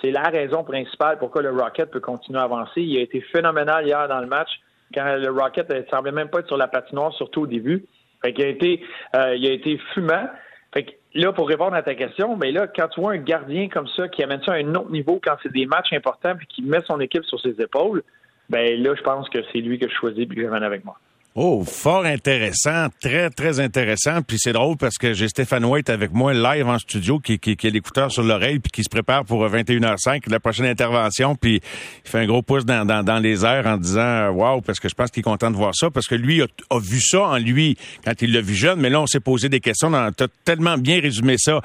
C'est 0.00 0.10
la 0.10 0.24
raison 0.24 0.64
principale 0.64 1.18
pourquoi 1.18 1.42
le 1.42 1.50
Rocket 1.50 1.90
peut 1.90 2.00
continuer 2.00 2.38
à 2.38 2.42
avancer. 2.42 2.82
Il 2.82 2.96
a 2.98 3.00
été 3.00 3.20
phénoménal 3.20 3.86
hier 3.86 4.08
dans 4.08 4.20
le 4.20 4.26
match 4.26 4.50
quand 4.94 5.16
le 5.16 5.30
Rocket 5.30 5.68
ne 5.70 5.82
semblait 5.90 6.12
même 6.12 6.28
pas 6.28 6.40
être 6.40 6.48
sur 6.48 6.56
la 6.56 6.68
patinoire, 6.68 7.12
surtout 7.14 7.42
au 7.42 7.46
début. 7.46 7.84
Fait 8.22 8.34
il 8.36 8.44
a 8.44 8.48
été, 8.48 8.82
euh, 9.14 9.34
il 9.36 9.46
a 9.46 9.52
été 9.52 9.78
fumant. 9.92 10.28
Fait 10.72 10.98
là, 11.14 11.32
pour 11.32 11.48
répondre 11.48 11.74
à 11.74 11.82
ta 11.82 11.94
question, 11.94 12.36
mais 12.36 12.52
là, 12.52 12.66
quand 12.66 12.88
tu 12.88 13.00
vois 13.00 13.12
un 13.12 13.18
gardien 13.18 13.68
comme 13.68 13.88
ça 13.88 14.08
qui 14.08 14.22
amène 14.22 14.42
ça 14.42 14.52
à 14.52 14.56
un 14.56 14.74
autre 14.74 14.90
niveau 14.90 15.20
quand 15.22 15.36
c'est 15.42 15.52
des 15.52 15.66
matchs 15.66 15.92
importants 15.92 16.36
puis 16.36 16.46
qui 16.46 16.62
met 16.62 16.80
son 16.86 17.00
équipe 17.00 17.24
sur 17.24 17.40
ses 17.40 17.60
épaules, 17.60 18.02
ben 18.48 18.80
là, 18.82 18.94
je 18.94 19.02
pense 19.02 19.28
que 19.28 19.38
c'est 19.52 19.58
lui 19.58 19.78
que 19.78 19.88
je 19.88 19.94
choisis 19.94 20.20
et 20.20 20.26
que 20.26 20.40
j'amène 20.40 20.62
avec 20.62 20.84
moi. 20.84 20.98
Oh, 21.38 21.64
fort 21.66 22.06
intéressant, 22.06 22.86
très, 22.98 23.28
très 23.28 23.60
intéressant. 23.60 24.22
Puis 24.22 24.38
c'est 24.40 24.54
drôle 24.54 24.78
parce 24.78 24.96
que 24.96 25.12
j'ai 25.12 25.28
Stéphane 25.28 25.66
White 25.66 25.90
avec 25.90 26.10
moi 26.14 26.32
live 26.32 26.66
en 26.66 26.78
studio 26.78 27.18
qui, 27.18 27.38
qui, 27.38 27.58
qui 27.58 27.66
a 27.66 27.70
l'écouteur 27.70 28.10
sur 28.10 28.22
l'oreille 28.22 28.58
puis 28.58 28.72
qui 28.72 28.82
se 28.82 28.88
prépare 28.88 29.26
pour 29.26 29.46
21h05, 29.46 30.30
la 30.30 30.40
prochaine 30.40 30.64
intervention. 30.64 31.34
Puis 31.34 31.60
il 32.06 32.10
fait 32.10 32.20
un 32.20 32.26
gros 32.26 32.40
pouce 32.40 32.64
dans, 32.64 32.86
dans, 32.86 33.02
dans 33.04 33.18
les 33.18 33.44
airs 33.44 33.66
en 33.66 33.76
disant 33.76 34.30
Waouh, 34.30 34.62
parce 34.62 34.80
que 34.80 34.88
je 34.88 34.94
pense 34.94 35.10
qu'il 35.10 35.20
est 35.20 35.24
content 35.24 35.50
de 35.50 35.56
voir 35.56 35.72
ça, 35.74 35.90
parce 35.90 36.06
que 36.06 36.14
lui 36.14 36.40
a, 36.40 36.46
vu 36.78 37.02
ça 37.02 37.20
en 37.24 37.36
lui 37.36 37.76
quand 38.02 38.14
il 38.22 38.32
l'a 38.32 38.40
vu 38.40 38.54
jeune, 38.54 38.80
mais 38.80 38.88
là, 38.88 39.02
on 39.02 39.06
s'est 39.06 39.20
posé 39.20 39.50
des 39.50 39.60
questions. 39.60 39.92
Tu 40.16 40.24
as 40.24 40.28
tellement 40.42 40.78
bien 40.78 41.02
résumé 41.02 41.36
ça. 41.36 41.60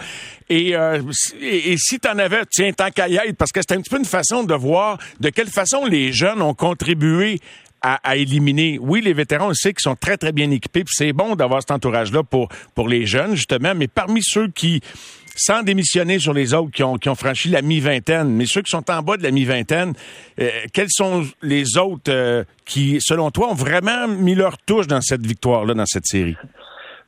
Et, 0.50 0.76
euh, 0.76 1.02
et, 1.40 1.78
si 1.78 1.98
tu 1.98 2.10
en 2.10 2.20
avais, 2.20 2.42
tiens, 2.52 2.74
tant 2.74 2.90
qu'à 2.90 3.08
y 3.08 3.16
être, 3.16 3.38
parce 3.38 3.54
que 3.54 3.62
c'est 3.62 3.74
un 3.74 3.80
petit 3.80 3.90
peu 3.90 4.00
une 4.00 4.04
façon 4.04 4.44
de 4.44 4.54
voir 4.54 4.98
de 5.22 5.30
quelle 5.30 5.48
façon 5.48 5.86
les 5.86 6.12
jeunes 6.12 6.42
ont 6.42 6.54
contribué 6.54 7.40
à, 7.82 8.16
éliminer. 8.16 8.78
Oui, 8.80 9.02
les 9.02 9.14
vétérans, 9.14 9.50
on 9.50 9.54
sait 9.54 9.74
qu'ils 9.74 9.82
sont 9.82 9.96
très, 9.96 10.18
très 10.18 10.32
bien 10.32 10.50
équipés, 10.52 10.84
puis 10.84 10.94
c'est 10.96 11.14
bon 11.14 11.36
d'avoir 11.36 11.62
cet 11.62 11.72
entourage-là 11.72 12.24
pour, 12.24 12.50
pour 12.76 12.88
les 12.88 13.06
jeunes, 13.06 13.36
justement, 13.36 13.74
mais 13.76 13.88
parmi 13.88 14.22
ceux 14.22 14.48
qui, 14.50 14.82
sans 15.36 15.64
démissionner 15.64 16.20
sur 16.20 16.34
les 16.34 16.54
autres 16.54 16.72
qui 16.72 16.84
ont, 16.84 16.98
qui 16.98 17.10
ont 17.10 17.16
franchi 17.16 17.50
la 17.50 17.62
mi-vingtaine, 17.62 18.30
mais 18.30 18.46
ceux 18.46 18.62
qui 18.62 18.70
sont 18.70 18.90
en 18.92 19.02
bas 19.02 19.18
de 19.18 19.24
la 19.24 19.32
mi-vingtaine, 19.32 19.94
euh, 20.40 20.50
quels 20.74 20.90
sont 20.90 21.24
les 21.42 21.78
autres 21.78 22.12
euh, 22.12 22.44
qui, 22.66 23.00
selon 23.02 23.32
toi, 23.32 23.50
ont 23.50 23.56
vraiment 23.56 24.08
mis 24.08 24.36
leur 24.36 24.58
touche 24.60 24.88
dans 24.88 25.02
cette 25.02 25.26
victoire-là, 25.26 25.74
dans 25.74 25.86
cette 25.86 26.06
série? 26.06 26.38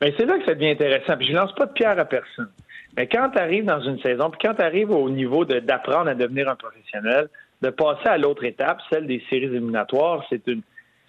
Bien, 0.00 0.10
c'est 0.18 0.26
là 0.26 0.38
que 0.38 0.44
ça 0.44 0.54
devient 0.54 0.70
intéressant. 0.70 1.16
Puis 1.16 1.28
je 1.28 1.32
lance 1.32 1.54
pas 1.54 1.66
de 1.66 1.72
pierre 1.72 1.98
à 1.98 2.04
personne. 2.04 2.48
Mais 2.96 3.08
quand 3.08 3.30
tu 3.30 3.38
arrives 3.38 3.64
dans 3.64 3.80
une 3.80 4.00
saison, 4.00 4.30
puis 4.30 4.40
quand 4.42 4.54
tu 4.54 4.62
arrives 4.62 4.90
au 4.90 5.08
niveau 5.10 5.44
d'apprendre 5.44 6.08
à 6.08 6.14
devenir 6.14 6.48
un 6.48 6.56
professionnel, 6.56 7.28
de 7.64 7.70
passer 7.70 8.08
à 8.08 8.18
l'autre 8.18 8.44
étape, 8.44 8.80
celle 8.92 9.06
des 9.06 9.22
séries 9.30 9.46
éliminatoires, 9.46 10.24
c'est 10.28 10.46
une, 10.46 10.62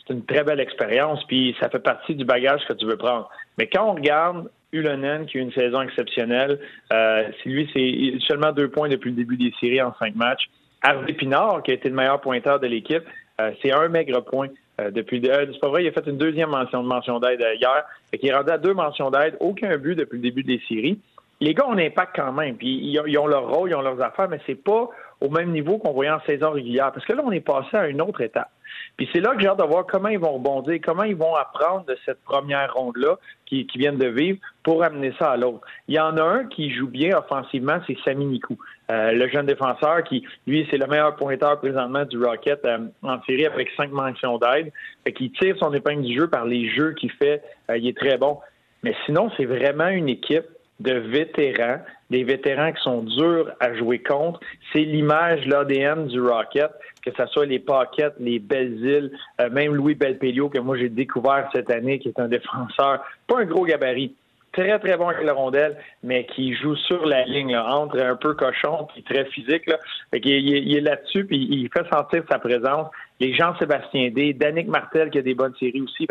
une 0.09 0.23
très 0.25 0.43
belle 0.43 0.61
expérience, 0.61 1.23
puis 1.25 1.55
ça 1.59 1.69
fait 1.69 1.79
partie 1.79 2.15
du 2.15 2.23
bagage 2.23 2.61
que 2.67 2.73
tu 2.73 2.85
veux 2.85 2.97
prendre. 2.97 3.29
Mais 3.57 3.67
quand 3.67 3.89
on 3.89 3.95
regarde 3.95 4.49
Ulonen, 4.71 5.25
qui 5.25 5.37
a 5.37 5.41
une 5.41 5.51
saison 5.51 5.81
exceptionnelle, 5.81 6.59
euh, 6.93 7.23
lui, 7.45 7.69
c'est 7.73 8.25
seulement 8.25 8.51
deux 8.53 8.69
points 8.69 8.89
depuis 8.89 9.09
le 9.09 9.17
début 9.17 9.37
des 9.37 9.53
séries 9.59 9.81
en 9.81 9.93
cinq 9.99 10.15
matchs. 10.15 10.45
Harvey 10.81 11.13
Pinard, 11.13 11.63
qui 11.63 11.71
a 11.71 11.73
été 11.73 11.89
le 11.89 11.95
meilleur 11.95 12.21
pointeur 12.21 12.59
de 12.59 12.67
l'équipe, 12.67 13.03
euh, 13.41 13.51
c'est 13.61 13.71
un 13.71 13.89
maigre 13.89 14.21
point 14.21 14.47
euh, 14.79 14.91
depuis. 14.91 15.21
Euh, 15.29 15.45
c'est 15.51 15.59
pas 15.59 15.69
vrai, 15.69 15.83
il 15.83 15.87
a 15.87 15.91
fait 15.91 16.07
une 16.07 16.17
deuxième 16.17 16.49
mention 16.49 16.83
de 16.83 16.87
mention 16.87 17.19
d'aide 17.19 17.43
hier, 17.59 17.83
et 18.13 18.17
qui 18.17 18.27
est 18.27 18.33
rendu 18.33 18.51
à 18.51 18.57
deux 18.57 18.73
mentions 18.73 19.09
d'aide, 19.11 19.35
aucun 19.39 19.75
but 19.77 19.95
depuis 19.95 20.17
le 20.17 20.23
début 20.23 20.43
des 20.43 20.61
séries. 20.69 20.99
Les 21.41 21.53
gars 21.53 21.67
ont 21.67 21.73
un 21.73 21.85
impact 21.85 22.15
quand 22.15 22.31
même, 22.31 22.55
puis 22.55 22.79
ils 22.81 23.17
ont 23.17 23.27
leur 23.27 23.49
rôle, 23.49 23.69
ils 23.69 23.75
ont 23.75 23.81
leurs 23.81 24.01
affaires, 24.01 24.29
mais 24.29 24.39
c'est 24.45 24.63
pas 24.63 24.89
au 25.21 25.29
même 25.29 25.51
niveau 25.51 25.77
qu'on 25.77 25.93
voyait 25.93 26.11
en 26.11 26.21
saison 26.21 26.51
régulière. 26.51 26.91
Parce 26.91 27.05
que 27.05 27.13
là, 27.13 27.21
on 27.25 27.31
est 27.31 27.39
passé 27.39 27.75
à 27.75 27.87
une 27.87 28.01
autre 28.01 28.21
étape. 28.21 28.49
Puis 28.97 29.09
c'est 29.13 29.19
là 29.19 29.35
que 29.35 29.41
j'ai 29.41 29.47
hâte 29.47 29.59
de 29.59 29.63
voir 29.63 29.85
comment 29.85 30.09
ils 30.09 30.19
vont 30.19 30.33
rebondir, 30.33 30.79
comment 30.83 31.03
ils 31.03 31.15
vont 31.15 31.35
apprendre 31.35 31.85
de 31.85 31.97
cette 32.05 32.21
première 32.23 32.73
ronde-là 32.73 33.17
qui, 33.45 33.65
qui 33.67 33.77
viennent 33.77 33.97
de 33.97 34.07
vivre 34.07 34.39
pour 34.63 34.83
amener 34.83 35.13
ça 35.19 35.31
à 35.31 35.37
l'autre. 35.37 35.61
Il 35.87 35.95
y 35.95 35.99
en 35.99 36.17
a 36.17 36.23
un 36.23 36.45
qui 36.45 36.73
joue 36.73 36.87
bien 36.87 37.17
offensivement, 37.17 37.79
c'est 37.87 37.97
Sami 38.05 38.25
Nikou, 38.25 38.57
euh, 38.91 39.11
le 39.11 39.27
jeune 39.29 39.45
défenseur 39.45 40.03
qui, 40.03 40.25
lui, 40.47 40.67
c'est 40.69 40.77
le 40.77 40.87
meilleur 40.87 41.15
pointeur 41.15 41.59
présentement 41.59 42.05
du 42.05 42.23
Rocket 42.23 42.63
euh, 42.65 42.79
en 43.01 43.21
série 43.23 43.45
avec 43.45 43.69
cinq 43.75 43.91
mentions 43.91 44.37
d'aide. 44.37 44.71
Qu'il 45.15 45.31
tire 45.31 45.55
son 45.59 45.73
épingle 45.73 46.03
du 46.03 46.17
jeu 46.17 46.27
par 46.27 46.45
les 46.45 46.69
jeux 46.69 46.93
qu'il 46.93 47.11
fait. 47.11 47.41
Euh, 47.69 47.77
il 47.77 47.87
est 47.87 47.97
très 47.97 48.17
bon. 48.17 48.39
Mais 48.83 48.95
sinon, 49.05 49.31
c'est 49.35 49.45
vraiment 49.45 49.87
une 49.87 50.09
équipe 50.09 50.45
de 50.79 50.93
vétérans, 50.93 51.79
des 52.09 52.23
vétérans 52.23 52.71
qui 52.71 52.81
sont 52.83 53.03
durs 53.03 53.51
à 53.59 53.73
jouer 53.75 53.99
contre. 53.99 54.39
C'est 54.73 54.81
l'image, 54.81 55.45
l'ADN 55.45 56.07
du 56.07 56.21
Rocket, 56.21 56.71
que 57.03 57.11
ce 57.15 57.25
soit 57.27 57.45
les 57.45 57.59
Paquettes, 57.59 58.15
les 58.19 58.39
Belles-Îles, 58.39 59.11
euh, 59.41 59.49
même 59.49 59.73
Louis 59.73 59.95
Belpelio, 59.95 60.49
que 60.49 60.59
moi 60.59 60.77
j'ai 60.77 60.89
découvert 60.89 61.49
cette 61.53 61.69
année, 61.69 61.99
qui 61.99 62.09
est 62.09 62.19
un 62.19 62.27
défenseur, 62.27 63.03
pas 63.27 63.39
un 63.39 63.45
gros 63.45 63.65
gabarit, 63.65 64.13
très 64.55 64.79
très 64.79 64.97
bon 64.97 65.09
avec 65.09 65.25
la 65.25 65.33
rondelle, 65.33 65.77
mais 66.03 66.25
qui 66.25 66.55
joue 66.55 66.75
sur 66.75 67.05
la 67.05 67.25
ligne, 67.25 67.55
entre 67.57 67.99
un 67.99 68.15
peu 68.15 68.33
cochon 68.33 68.87
puis 68.93 69.03
très 69.03 69.25
physique. 69.25 69.67
Là. 69.67 69.77
il, 70.13 70.77
est 70.77 70.81
là-dessus, 70.81 71.25
puis 71.25 71.37
il 71.37 71.69
fait 71.69 71.87
sentir 71.89 72.23
sa 72.29 72.39
présence. 72.39 72.89
Les 73.19 73.33
Jean-Sébastien 73.33 74.11
D, 74.11 74.33
Danick 74.33 74.67
Martel 74.67 75.09
qui 75.09 75.17
a 75.17 75.21
des 75.21 75.35
bonnes 75.35 75.55
séries 75.59 75.81
aussi. 75.81 76.07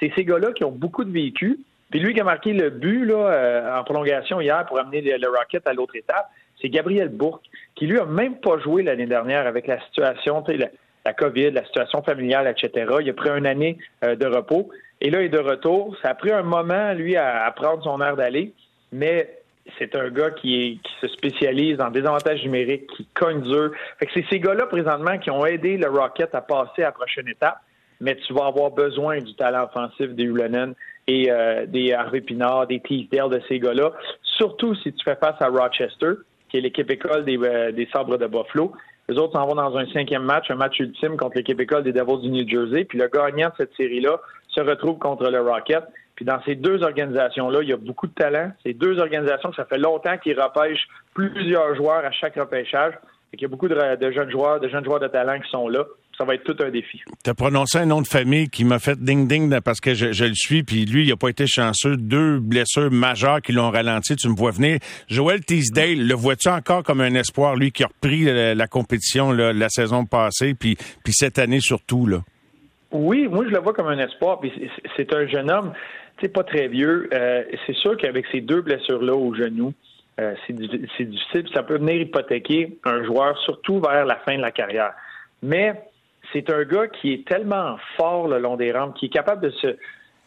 C'est 0.00 0.12
ces 0.14 0.24
gars-là 0.24 0.52
qui 0.52 0.64
ont 0.64 0.72
beaucoup 0.72 1.04
de 1.04 1.10
véhicules, 1.10 1.58
puis 1.94 2.02
lui 2.02 2.12
qui 2.12 2.20
a 2.20 2.24
marqué 2.24 2.52
le 2.52 2.70
but 2.70 3.04
là, 3.04 3.14
euh, 3.14 3.78
en 3.78 3.84
prolongation 3.84 4.40
hier 4.40 4.66
pour 4.66 4.80
amener 4.80 5.00
le, 5.00 5.28
Rocket 5.28 5.64
à 5.68 5.72
l'autre 5.72 5.94
étape, 5.94 6.28
c'est 6.60 6.68
Gabriel 6.68 7.08
Bourque, 7.08 7.44
qui 7.76 7.86
lui 7.86 8.00
a 8.00 8.04
même 8.04 8.34
pas 8.40 8.58
joué 8.58 8.82
l'année 8.82 9.06
dernière 9.06 9.46
avec 9.46 9.68
la 9.68 9.80
situation, 9.82 10.42
la, 10.48 10.66
la 11.06 11.12
COVID, 11.12 11.52
la 11.52 11.64
situation 11.64 12.02
familiale, 12.02 12.48
etc. 12.48 12.96
Il 13.00 13.08
a 13.08 13.12
pris 13.12 13.30
une 13.30 13.46
année 13.46 13.78
euh, 14.04 14.16
de 14.16 14.26
repos. 14.26 14.70
Et 15.00 15.08
là, 15.08 15.20
il 15.20 15.26
est 15.26 15.28
de 15.28 15.38
retour. 15.38 15.96
Ça 16.02 16.08
a 16.08 16.14
pris 16.14 16.32
un 16.32 16.42
moment, 16.42 16.94
lui, 16.94 17.14
à, 17.14 17.48
prendre 17.54 17.84
son 17.84 18.02
air 18.02 18.16
d'aller, 18.16 18.52
mais 18.90 19.30
c'est 19.78 19.94
un 19.94 20.10
gars 20.10 20.32
qui, 20.32 20.80
qui 20.82 20.92
se 21.00 21.06
spécialise 21.06 21.80
en 21.80 21.90
désavantages 21.90 22.42
numériques, 22.42 22.88
qui 22.96 23.06
cogne 23.14 23.42
dur. 23.42 23.70
Fait 24.00 24.06
que 24.06 24.12
c'est 24.14 24.26
ces 24.30 24.40
gars-là, 24.40 24.66
présentement, 24.66 25.16
qui 25.18 25.30
ont 25.30 25.46
aidé 25.46 25.76
le 25.76 25.88
Rocket 25.88 26.34
à 26.34 26.40
passer 26.40 26.82
à 26.82 26.86
la 26.86 26.92
prochaine 26.92 27.28
étape 27.28 27.60
mais 28.00 28.16
tu 28.16 28.34
vas 28.34 28.46
avoir 28.46 28.70
besoin 28.70 29.18
du 29.18 29.34
talent 29.34 29.64
offensif 29.64 30.10
des 30.10 30.24
Ulonen 30.24 30.74
et 31.06 31.30
euh, 31.30 31.66
des 31.66 31.92
Harvey 31.92 32.20
Pinard, 32.20 32.66
des 32.66 32.80
Teasdale, 32.80 33.30
de 33.30 33.40
ces 33.48 33.58
gars-là, 33.58 33.92
surtout 34.22 34.74
si 34.76 34.92
tu 34.92 35.04
fais 35.04 35.16
face 35.16 35.40
à 35.40 35.48
Rochester, 35.48 36.12
qui 36.48 36.58
est 36.58 36.60
l'équipe 36.60 36.90
école 36.90 37.24
des, 37.24 37.38
euh, 37.38 37.72
des 37.72 37.88
Sabres 37.92 38.18
de 38.18 38.26
Buffalo. 38.26 38.72
Les 39.08 39.18
autres 39.18 39.34
s'en 39.34 39.46
vont 39.46 39.54
dans 39.54 39.76
un 39.76 39.86
cinquième 39.92 40.22
match, 40.22 40.50
un 40.50 40.54
match 40.54 40.78
ultime 40.80 41.16
contre 41.16 41.36
l'équipe 41.36 41.60
école 41.60 41.82
des 41.82 41.92
Devils 41.92 42.22
du 42.22 42.30
New 42.30 42.48
Jersey. 42.48 42.84
Puis 42.84 42.98
le 42.98 43.08
gagnant 43.08 43.48
de 43.48 43.54
cette 43.58 43.74
série-là 43.76 44.18
se 44.48 44.60
retrouve 44.60 44.98
contre 44.98 45.30
le 45.30 45.40
Rocket. 45.40 45.84
Puis 46.14 46.24
dans 46.24 46.40
ces 46.44 46.54
deux 46.54 46.82
organisations-là, 46.82 47.60
il 47.62 47.68
y 47.68 47.72
a 47.72 47.76
beaucoup 47.76 48.06
de 48.06 48.14
talent. 48.14 48.52
Ces 48.62 48.72
deux 48.72 48.98
organisations, 48.98 49.52
ça 49.52 49.66
fait 49.66 49.78
longtemps 49.78 50.16
qu'ils 50.16 50.40
repêchent 50.40 50.86
plusieurs 51.12 51.74
joueurs 51.74 52.04
à 52.04 52.12
chaque 52.12 52.36
repêchage. 52.36 52.94
Il 53.32 53.42
y 53.42 53.44
a 53.44 53.48
beaucoup 53.48 53.68
de, 53.68 53.96
de, 53.96 54.12
jeunes 54.12 54.30
joueurs, 54.30 54.60
de 54.60 54.68
jeunes 54.68 54.84
joueurs 54.84 55.00
de 55.00 55.08
talent 55.08 55.40
qui 55.40 55.50
sont 55.50 55.68
là 55.68 55.84
ça 56.16 56.24
va 56.24 56.34
être 56.34 56.44
tout 56.44 56.56
un 56.62 56.70
défi. 56.70 57.00
Tu 57.22 57.30
as 57.30 57.34
prononcé 57.34 57.78
un 57.78 57.86
nom 57.86 58.00
de 58.00 58.06
famille 58.06 58.48
qui 58.48 58.64
m'a 58.64 58.78
fait 58.78 58.98
ding-ding 58.98 59.60
parce 59.60 59.80
que 59.80 59.94
je, 59.94 60.24
le 60.24 60.34
suis, 60.34 60.62
puis 60.62 60.84
lui, 60.84 61.04
il 61.04 61.10
n'a 61.10 61.16
pas 61.16 61.28
été 61.28 61.46
chanceux. 61.46 61.96
Deux 61.96 62.38
blessures 62.38 62.90
majeures 62.90 63.40
qui 63.42 63.52
l'ont 63.52 63.70
ralenti, 63.70 64.16
tu 64.16 64.28
me 64.28 64.36
vois 64.36 64.52
venir. 64.52 64.78
Joel 65.08 65.44
Teasdale, 65.44 66.06
le 66.06 66.14
vois-tu 66.14 66.48
encore 66.48 66.82
comme 66.82 67.00
un 67.00 67.14
espoir, 67.14 67.56
lui 67.56 67.72
qui 67.72 67.82
a 67.84 67.88
repris 67.88 68.24
la, 68.24 68.66
compétition 68.66 69.32
la 69.32 69.68
saison 69.68 70.04
passée, 70.04 70.54
puis, 70.54 70.76
puis 71.02 71.12
cette 71.12 71.38
année 71.38 71.60
surtout? 71.60 72.06
Là? 72.06 72.18
Oui, 72.92 73.26
moi 73.28 73.44
je 73.44 73.50
le 73.50 73.58
vois 73.58 73.72
comme 73.72 73.88
un 73.88 73.98
espoir, 73.98 74.38
puis 74.40 74.52
c'est 74.96 75.12
un 75.14 75.26
jeune 75.26 75.50
homme, 75.50 75.72
tu 76.18 76.26
sais, 76.26 76.28
pas 76.28 76.44
très 76.44 76.68
vieux. 76.68 77.08
Euh, 77.12 77.42
c'est 77.66 77.74
sûr 77.74 77.96
qu'avec 77.96 78.24
ces 78.30 78.40
deux 78.40 78.62
blessures-là 78.62 79.14
au 79.14 79.34
genou, 79.34 79.72
euh, 80.20 80.34
c'est 80.46 80.52
difficile, 80.52 81.48
ça 81.52 81.64
peut 81.64 81.78
venir 81.78 82.02
hypothéquer 82.02 82.78
un 82.84 83.02
joueur, 83.04 83.36
surtout 83.40 83.80
vers 83.80 84.06
la 84.06 84.16
fin 84.16 84.36
de 84.36 84.42
la 84.42 84.52
carrière. 84.52 84.92
Mais 85.42 85.74
c'est 86.34 86.50
un 86.50 86.64
gars 86.64 86.88
qui 86.88 87.12
est 87.12 87.26
tellement 87.26 87.78
fort 87.96 88.28
le 88.28 88.38
long 88.38 88.56
des 88.56 88.72
rampes, 88.72 88.94
qui 88.96 89.06
est 89.06 89.10
capable 89.10 89.42
de 89.42 89.50
se. 89.50 89.76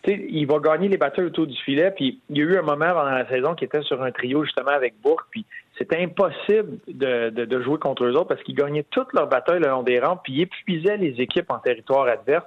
Il 0.05 0.47
va 0.47 0.59
gagner 0.59 0.87
les 0.87 0.97
batailles 0.97 1.25
autour 1.25 1.47
du 1.47 1.57
filet. 1.57 1.91
Puis 1.91 2.21
il 2.29 2.37
y 2.37 2.41
a 2.41 2.45
eu 2.45 2.57
un 2.57 2.61
moment 2.61 2.93
pendant 2.93 3.11
la 3.11 3.27
saison 3.27 3.55
qui 3.55 3.65
était 3.65 3.81
sur 3.81 4.01
un 4.01 4.11
trio 4.11 4.45
justement 4.45 4.71
avec 4.71 4.93
Bourque. 5.01 5.27
Puis 5.31 5.45
c'était 5.77 6.01
impossible 6.01 6.77
de, 6.87 7.61
jouer 7.61 7.77
contre 7.77 8.05
eux 8.05 8.13
autres 8.13 8.29
parce 8.29 8.41
qu'ils 8.43 8.55
gagnaient 8.55 8.85
toutes 8.89 9.11
leurs 9.11 9.27
batailles 9.27 9.59
le 9.59 9.67
long 9.67 9.83
des 9.83 9.99
rampes. 9.99 10.21
Puis 10.23 10.33
ils 10.33 10.41
épuisaient 10.43 10.95
les 10.95 11.19
équipes 11.19 11.51
en 11.51 11.59
territoire 11.59 12.07
adverse. 12.07 12.45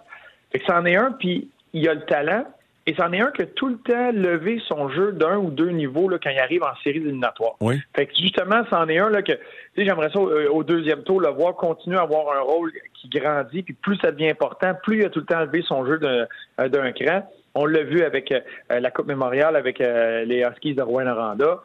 Fait 0.50 0.58
que 0.58 0.64
c'en 0.66 0.86
est 0.86 0.96
un. 0.96 1.12
Puis 1.12 1.50
il 1.74 1.86
a 1.86 1.94
le 1.94 2.04
talent. 2.06 2.46
Et 2.86 2.94
c'en 2.94 3.12
est 3.12 3.20
un 3.20 3.30
qui 3.30 3.42
a 3.42 3.46
tout 3.46 3.68
le 3.68 3.76
temps 3.76 4.10
levé 4.12 4.60
son 4.66 4.88
jeu 4.88 5.12
d'un 5.12 5.36
ou 5.36 5.50
deux 5.50 5.68
niveaux 5.68 6.08
là, 6.08 6.18
quand 6.22 6.30
il 6.30 6.38
arrive 6.38 6.62
en 6.62 6.74
série 6.82 6.96
éliminatoire. 6.96 7.56
Oui. 7.60 7.78
Fait 7.94 8.06
que 8.06 8.12
justement, 8.16 8.62
c'en 8.70 8.88
est 8.88 8.98
un 8.98 9.10
là, 9.10 9.22
que 9.22 9.32
j'aimerais 9.76 10.10
ça 10.10 10.18
au, 10.18 10.64
deuxième 10.64 11.02
tour 11.02 11.20
le 11.20 11.28
voir 11.28 11.54
continuer 11.56 11.98
à 11.98 12.02
avoir 12.02 12.36
un 12.36 12.40
rôle 12.40 12.72
qui 12.94 13.08
grandit, 13.08 13.62
puis 13.62 13.74
plus 13.74 13.96
ça 13.98 14.10
devient 14.10 14.30
important, 14.30 14.72
plus 14.82 14.98
il 14.98 15.04
a 15.04 15.10
tout 15.10 15.20
le 15.20 15.26
temps 15.26 15.40
levé 15.40 15.62
son 15.62 15.84
jeu 15.84 15.98
d'un 15.98 16.92
cran. 16.92 17.30
On 17.54 17.66
l'a 17.66 17.82
vu 17.82 18.02
avec 18.02 18.32
euh, 18.32 18.40
la 18.70 18.90
Coupe 18.90 19.06
mémoriale, 19.06 19.56
avec 19.56 19.80
euh, 19.80 20.24
les 20.24 20.42
Huskies 20.42 20.74
de 20.74 20.82
Rouen-Noranda. 20.82 21.60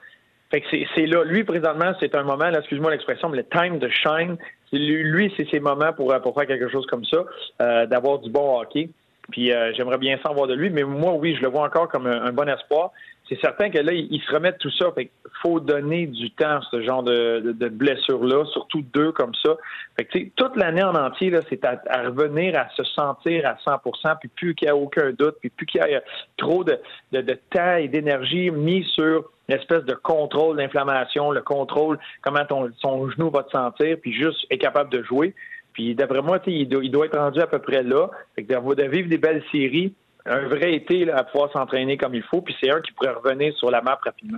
Fait 0.51 0.61
que 0.61 0.67
c'est 0.95 1.05
là, 1.05 1.23
lui 1.23 1.43
présentement, 1.43 1.93
c'est 1.99 2.15
un 2.15 2.23
moment, 2.23 2.49
excuse-moi 2.49 2.91
l'expression, 2.91 3.29
mais 3.29 3.37
le 3.37 3.45
time 3.45 3.79
de 3.79 3.89
shine. 3.89 4.37
Lui, 4.71 5.33
c'est 5.37 5.49
ses 5.49 5.59
moments 5.59 5.93
pour, 5.93 6.13
pour 6.21 6.35
faire 6.35 6.47
quelque 6.47 6.69
chose 6.69 6.85
comme 6.87 7.05
ça, 7.05 7.23
euh, 7.61 7.85
d'avoir 7.85 8.19
du 8.19 8.29
bon 8.29 8.59
hockey. 8.59 8.89
Puis 9.31 9.51
j'aimerais 9.75 9.97
bien 9.97 10.17
s'en 10.25 10.33
voir 10.33 10.47
de 10.47 10.53
lui, 10.53 10.69
mais 10.69 10.83
moi, 10.83 11.13
oui, 11.13 11.35
je 11.35 11.41
le 11.41 11.49
vois 11.49 11.63
encore 11.63 11.87
comme 11.87 12.07
un 12.07 12.31
bon 12.31 12.47
espoir 12.47 12.91
c'est 13.27 13.39
certain 13.41 13.69
que 13.69 13.79
là, 13.79 13.91
ils 13.91 14.21
se 14.21 14.31
remettent 14.31 14.59
tout 14.59 14.71
ça. 14.71 14.91
Fait 14.93 15.09
faut 15.41 15.59
donner 15.59 16.07
du 16.07 16.31
temps 16.31 16.57
à 16.57 16.61
ce 16.71 16.81
genre 16.81 17.03
de, 17.03 17.53
de, 17.57 17.69
blessures-là, 17.69 18.45
surtout 18.53 18.81
deux 18.93 19.11
comme 19.11 19.33
ça. 19.43 19.55
Fait 19.97 20.05
que, 20.05 20.19
toute 20.35 20.55
l'année 20.55 20.83
en 20.83 20.95
entier, 20.95 21.29
là, 21.29 21.41
c'est 21.49 21.63
à, 21.65 21.79
revenir 22.03 22.57
à 22.57 22.69
se 22.75 22.83
sentir 22.83 23.45
à 23.45 23.55
100% 23.65 24.17
puis 24.19 24.29
plus 24.29 24.55
qu'il 24.55 24.67
y 24.67 24.69
a 24.69 24.75
aucun 24.75 25.11
doute, 25.11 25.35
puis 25.41 25.49
plus 25.49 25.65
qu'il 25.65 25.81
y 25.81 25.95
a 25.95 26.01
trop 26.37 26.63
de, 26.63 26.79
de, 27.11 27.21
de 27.21 27.37
temps 27.49 27.75
et 27.75 27.87
d'énergie 27.87 28.49
mis 28.51 28.83
sur 28.83 29.29
l'espèce 29.49 29.83
de 29.83 29.93
contrôle 29.93 30.57
d'inflammation, 30.57 31.31
le 31.31 31.41
contrôle, 31.41 31.99
comment 32.21 32.45
ton, 32.45 32.71
son 32.79 33.09
genou 33.11 33.29
va 33.29 33.43
te 33.43 33.51
sentir, 33.51 33.97
puis 34.01 34.13
juste 34.13 34.45
être 34.49 34.61
capable 34.61 34.89
de 34.89 35.03
jouer. 35.03 35.33
Puis 35.75 35.93
d'après 35.93 36.21
moi, 36.21 36.39
il 36.47 36.69
doit, 36.69 37.05
être 37.05 37.19
rendu 37.19 37.41
à 37.41 37.47
peu 37.47 37.59
près 37.59 37.83
là. 37.83 38.09
Fait 38.35 38.43
que 38.43 38.53
de 38.53 38.83
vivre 38.89 39.09
des 39.09 39.17
belles 39.17 39.43
séries, 39.51 39.93
un 40.25 40.47
vrai 40.47 40.73
été 40.73 41.11
à 41.11 41.23
pouvoir 41.25 41.51
s'entraîner 41.51 41.97
comme 41.97 42.15
il 42.15 42.23
faut, 42.23 42.41
puis 42.41 42.55
c'est 42.59 42.71
un 42.71 42.79
qui 42.79 42.93
pourrait 42.93 43.11
revenir 43.11 43.53
sur 43.57 43.69
la 43.69 43.81
map 43.81 43.99
rapidement. 44.03 44.37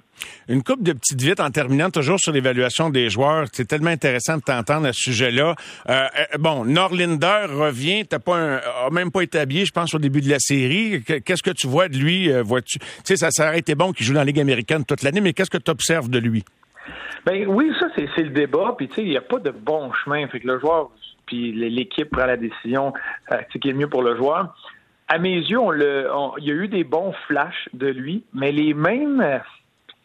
Une 0.49 0.63
coupe 0.63 0.81
de 0.81 0.93
petites 0.93 1.21
vites 1.21 1.39
en 1.39 1.51
terminant, 1.51 1.91
toujours 1.91 2.19
sur 2.19 2.33
l'évaluation 2.33 2.89
des 2.89 3.09
joueurs. 3.09 3.45
C'est 3.53 3.65
tellement 3.65 3.91
intéressant 3.91 4.37
de 4.37 4.41
t'entendre 4.41 4.87
à 4.87 4.93
ce 4.93 5.11
sujet-là. 5.11 5.55
Euh, 5.89 5.93
euh 5.93 6.37
bon, 6.39 6.65
Norlinder 6.65 7.45
revient, 7.49 8.05
t'as 8.05 8.19
pas 8.19 8.35
un, 8.35 8.89
même 8.91 9.11
pas 9.11 9.21
établi, 9.21 9.65
je 9.65 9.71
pense, 9.71 9.93
au 9.93 9.99
début 9.99 10.21
de 10.21 10.29
la 10.29 10.39
série. 10.39 11.03
Qu'est-ce 11.03 11.43
que 11.43 11.51
tu 11.51 11.67
vois 11.67 11.87
de 11.87 11.97
lui? 11.97 12.31
Euh? 12.31 12.43
Tu 12.65 12.79
sais, 13.03 13.15
ça, 13.15 13.29
ça 13.29 13.49
aurait 13.49 13.59
été 13.59 13.75
bon 13.75 13.93
qu'il 13.93 14.07
joue 14.07 14.13
dans 14.13 14.21
la 14.21 14.25
Ligue 14.25 14.39
américaine 14.39 14.83
toute 14.83 15.03
l'année, 15.03 15.21
mais 15.21 15.33
qu'est-ce 15.33 15.51
que 15.51 15.57
tu 15.57 15.69
observes 15.69 16.09
de 16.09 16.17
lui? 16.17 16.43
Ben 17.25 17.47
oui, 17.47 17.71
ça, 17.79 17.87
c'est 17.95 18.23
le 18.23 18.29
débat. 18.29 18.75
Puis, 18.77 18.87
tu 18.87 18.95
sais, 18.95 19.01
il 19.03 19.09
n'y 19.09 19.17
a 19.17 19.21
pas 19.21 19.39
de 19.39 19.51
bon 19.51 19.91
chemin. 19.93 20.27
Fait 20.27 20.39
que 20.39 20.47
le 20.47 20.59
joueur, 20.59 20.91
puis 21.25 21.51
l'équipe 21.51 22.09
prend 22.09 22.25
la 22.25 22.37
décision 22.37 22.93
euh, 23.31 23.37
qui 23.61 23.69
est 23.69 23.73
mieux 23.73 23.89
pour 23.89 24.03
le 24.03 24.15
joueur 24.15 24.53
à 25.07 25.19
mes 25.19 25.35
yeux, 25.35 25.59
il 26.37 26.43
y 26.43 26.51
a 26.51 26.53
eu 26.53 26.67
des 26.67 26.83
bons 26.83 27.13
flashs 27.27 27.69
de 27.73 27.87
lui, 27.87 28.23
mais 28.33 28.51
les 28.51 28.73
mêmes, 28.73 29.41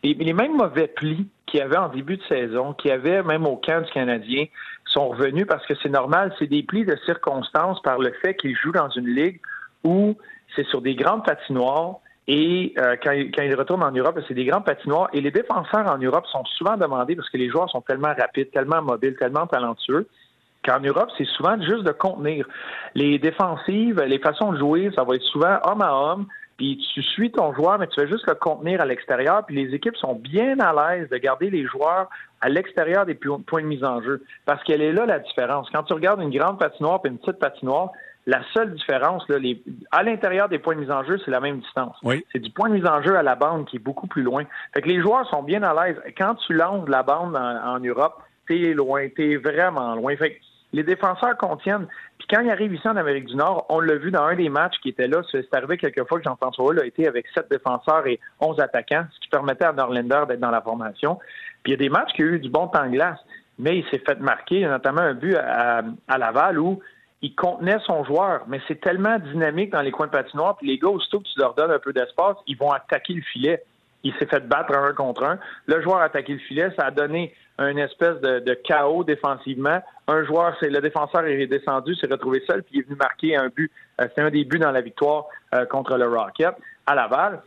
les, 0.04 0.32
mêmes 0.32 0.56
mauvais 0.56 0.86
plis 0.86 1.28
qu'il 1.46 1.60
y 1.60 1.62
avait 1.62 1.76
en 1.76 1.88
début 1.88 2.16
de 2.16 2.22
saison, 2.24 2.72
qu'il 2.74 2.90
y 2.90 2.94
avait 2.94 3.22
même 3.22 3.46
au 3.46 3.56
camp 3.56 3.82
du 3.82 3.90
Canadien, 3.90 4.44
sont 4.86 5.08
revenus 5.08 5.46
parce 5.46 5.66
que 5.66 5.74
c'est 5.82 5.88
normal, 5.88 6.32
c'est 6.38 6.46
des 6.46 6.62
plis 6.62 6.84
de 6.84 6.96
circonstances 7.04 7.80
par 7.82 7.98
le 7.98 8.12
fait 8.22 8.34
qu'il 8.34 8.56
joue 8.56 8.72
dans 8.72 8.90
une 8.90 9.08
ligue 9.08 9.40
où 9.84 10.16
c'est 10.54 10.66
sur 10.66 10.80
des 10.80 10.94
grandes 10.94 11.24
patinoires 11.24 11.96
et 12.28 12.72
euh, 12.78 12.96
quand, 13.02 13.12
quand 13.34 13.42
il 13.42 13.54
retourne 13.54 13.82
en 13.82 13.90
Europe, 13.90 14.18
c'est 14.28 14.34
des 14.34 14.44
grandes 14.44 14.64
patinoires 14.64 15.08
et 15.12 15.20
les 15.20 15.30
défenseurs 15.30 15.90
en 15.90 15.98
Europe 15.98 16.26
sont 16.26 16.44
souvent 16.56 16.76
demandés 16.76 17.16
parce 17.16 17.28
que 17.28 17.36
les 17.36 17.50
joueurs 17.50 17.68
sont 17.70 17.80
tellement 17.80 18.14
rapides, 18.16 18.50
tellement 18.52 18.80
mobiles, 18.80 19.16
tellement 19.16 19.46
talentueux 19.46 20.06
qu'en 20.64 20.80
Europe, 20.80 21.10
c'est 21.18 21.26
souvent 21.26 21.60
juste 21.60 21.82
de 21.84 21.92
contenir. 21.92 22.46
Les 22.94 23.18
défensives, 23.18 24.00
les 24.00 24.18
façons 24.18 24.52
de 24.52 24.58
jouer, 24.58 24.90
ça 24.94 25.04
va 25.04 25.16
être 25.16 25.22
souvent 25.22 25.58
homme 25.64 25.82
à 25.82 25.94
homme, 25.94 26.26
puis 26.56 26.80
tu 26.94 27.02
suis 27.02 27.32
ton 27.32 27.52
joueur, 27.54 27.78
mais 27.78 27.88
tu 27.88 28.00
vas 28.00 28.06
juste 28.06 28.26
le 28.28 28.34
contenir 28.34 28.80
à 28.80 28.86
l'extérieur, 28.86 29.44
puis 29.44 29.56
les 29.56 29.74
équipes 29.74 29.96
sont 29.96 30.14
bien 30.14 30.58
à 30.60 30.72
l'aise 30.72 31.08
de 31.08 31.16
garder 31.16 31.50
les 31.50 31.64
joueurs 31.64 32.08
à 32.40 32.48
l'extérieur 32.48 33.06
des 33.06 33.14
points 33.14 33.62
de 33.62 33.66
mise 33.66 33.84
en 33.84 34.02
jeu, 34.02 34.22
parce 34.44 34.62
qu'elle 34.64 34.82
est 34.82 34.92
là 34.92 35.06
la 35.06 35.18
différence. 35.18 35.68
Quand 35.70 35.82
tu 35.84 35.92
regardes 35.92 36.20
une 36.20 36.36
grande 36.36 36.58
patinoire 36.58 37.00
et 37.04 37.08
une 37.08 37.18
petite 37.18 37.38
patinoire, 37.38 37.90
la 38.26 38.40
seule 38.54 38.74
différence, 38.74 39.28
là, 39.28 39.38
les, 39.38 39.62
à 39.90 40.02
l'intérieur 40.02 40.48
des 40.48 40.58
points 40.58 40.74
de 40.74 40.80
mise 40.80 40.90
en 40.90 41.02
jeu, 41.04 41.18
c'est 41.24 41.30
la 41.30 41.40
même 41.40 41.58
distance. 41.58 41.96
C'est 42.32 42.38
du 42.38 42.50
point 42.50 42.68
de 42.68 42.74
mise 42.74 42.86
en 42.86 43.02
jeu 43.02 43.16
à 43.16 43.22
la 43.22 43.34
bande 43.34 43.66
qui 43.66 43.76
est 43.76 43.80
beaucoup 43.80 44.06
plus 44.06 44.22
loin. 44.22 44.44
Fait 44.74 44.82
que 44.82 44.88
les 44.88 45.00
joueurs 45.00 45.28
sont 45.28 45.42
bien 45.42 45.62
à 45.62 45.74
l'aise. 45.74 45.96
Quand 46.16 46.36
tu 46.36 46.52
lances 46.52 46.88
la 46.88 47.02
bande 47.02 47.36
en, 47.36 47.74
en 47.74 47.80
Europe, 47.80 48.22
t'es 48.46 48.74
loin, 48.74 49.08
t'es 49.08 49.36
vraiment 49.36 49.94
loin. 49.94 50.16
Fait 50.16 50.34
que 50.34 50.40
les 50.72 50.82
défenseurs 50.82 51.36
contiennent. 51.36 51.86
Puis 52.18 52.26
quand 52.30 52.40
il 52.40 52.50
arrive 52.50 52.72
ici 52.72 52.88
en 52.88 52.96
Amérique 52.96 53.26
du 53.26 53.36
Nord, 53.36 53.66
on 53.68 53.80
l'a 53.80 53.96
vu 53.96 54.10
dans 54.10 54.24
un 54.24 54.36
des 54.36 54.48
matchs 54.48 54.78
qui 54.82 54.90
était 54.90 55.06
là. 55.06 55.22
C'est 55.30 55.52
arrivé 55.54 55.76
quelques 55.76 56.06
fois 56.08 56.18
que 56.18 56.24
Jean-François 56.24 56.80
a 56.80 56.84
été 56.84 57.06
avec 57.06 57.26
sept 57.34 57.50
défenseurs 57.50 58.06
et 58.06 58.20
onze 58.40 58.58
attaquants, 58.60 59.04
ce 59.12 59.20
qui 59.20 59.28
permettait 59.28 59.66
à 59.66 59.72
Norlander 59.72 60.22
d'être 60.28 60.40
dans 60.40 60.50
la 60.50 60.62
formation. 60.62 61.18
Puis 61.62 61.72
il 61.72 61.74
y 61.74 61.74
a 61.74 61.76
des 61.76 61.88
matchs 61.88 62.12
qui 62.14 62.22
ont 62.22 62.26
eu 62.26 62.38
du 62.38 62.48
bon 62.48 62.68
temps 62.68 62.84
de 62.86 62.90
glace, 62.90 63.18
mais 63.58 63.78
il 63.78 63.84
s'est 63.90 64.02
fait 64.06 64.18
marquer, 64.20 64.66
notamment 64.66 65.02
un 65.02 65.14
but 65.14 65.36
à, 65.36 65.82
Laval 66.18 66.58
où 66.58 66.80
il 67.22 67.34
contenait 67.36 67.78
son 67.86 68.04
joueur, 68.04 68.42
mais 68.48 68.60
c'est 68.66 68.80
tellement 68.80 69.18
dynamique 69.18 69.70
dans 69.70 69.80
les 69.80 69.92
coins 69.92 70.06
de 70.06 70.12
patinoire, 70.12 70.56
puis 70.56 70.66
les 70.66 70.78
gars, 70.78 70.88
aussitôt 70.88 71.20
que 71.20 71.28
tu 71.32 71.38
leur 71.38 71.54
donnes 71.54 71.70
un 71.70 71.78
peu 71.78 71.92
d'espace, 71.92 72.36
ils 72.48 72.56
vont 72.56 72.70
attaquer 72.70 73.14
le 73.14 73.22
filet. 73.22 73.62
Il 74.02 74.12
s'est 74.14 74.26
fait 74.26 74.40
battre 74.48 74.76
un 74.76 74.92
contre 74.92 75.22
un. 75.22 75.38
Le 75.66 75.80
joueur 75.80 75.98
a 75.98 76.04
attaqué 76.04 76.32
le 76.32 76.40
filet, 76.40 76.72
ça 76.76 76.86
a 76.86 76.90
donné 76.90 77.32
un 77.58 77.76
espèce 77.76 78.20
de, 78.20 78.54
chaos 78.64 79.04
défensivement. 79.04 79.80
Un 80.08 80.24
joueur, 80.24 80.56
c'est 80.58 80.68
le 80.68 80.80
défenseur 80.80 81.24
est 81.26 81.46
descendu, 81.46 81.94
s'est 81.94 82.08
retrouvé 82.08 82.42
seul, 82.44 82.64
puis 82.64 82.74
il 82.74 82.80
est 82.80 82.86
venu 82.88 82.96
marquer 82.96 83.36
un 83.36 83.48
but. 83.48 83.70
Euh, 84.00 84.08
c'est 84.14 84.22
un 84.22 84.30
des 84.30 84.44
buts 84.44 84.58
dans 84.58 84.72
la 84.72 84.80
victoire 84.80 85.26
euh, 85.54 85.64
contre 85.66 85.96
le 85.96 86.08
Rocket 86.08 86.54
à 86.86 86.96
Laval. 86.96 87.40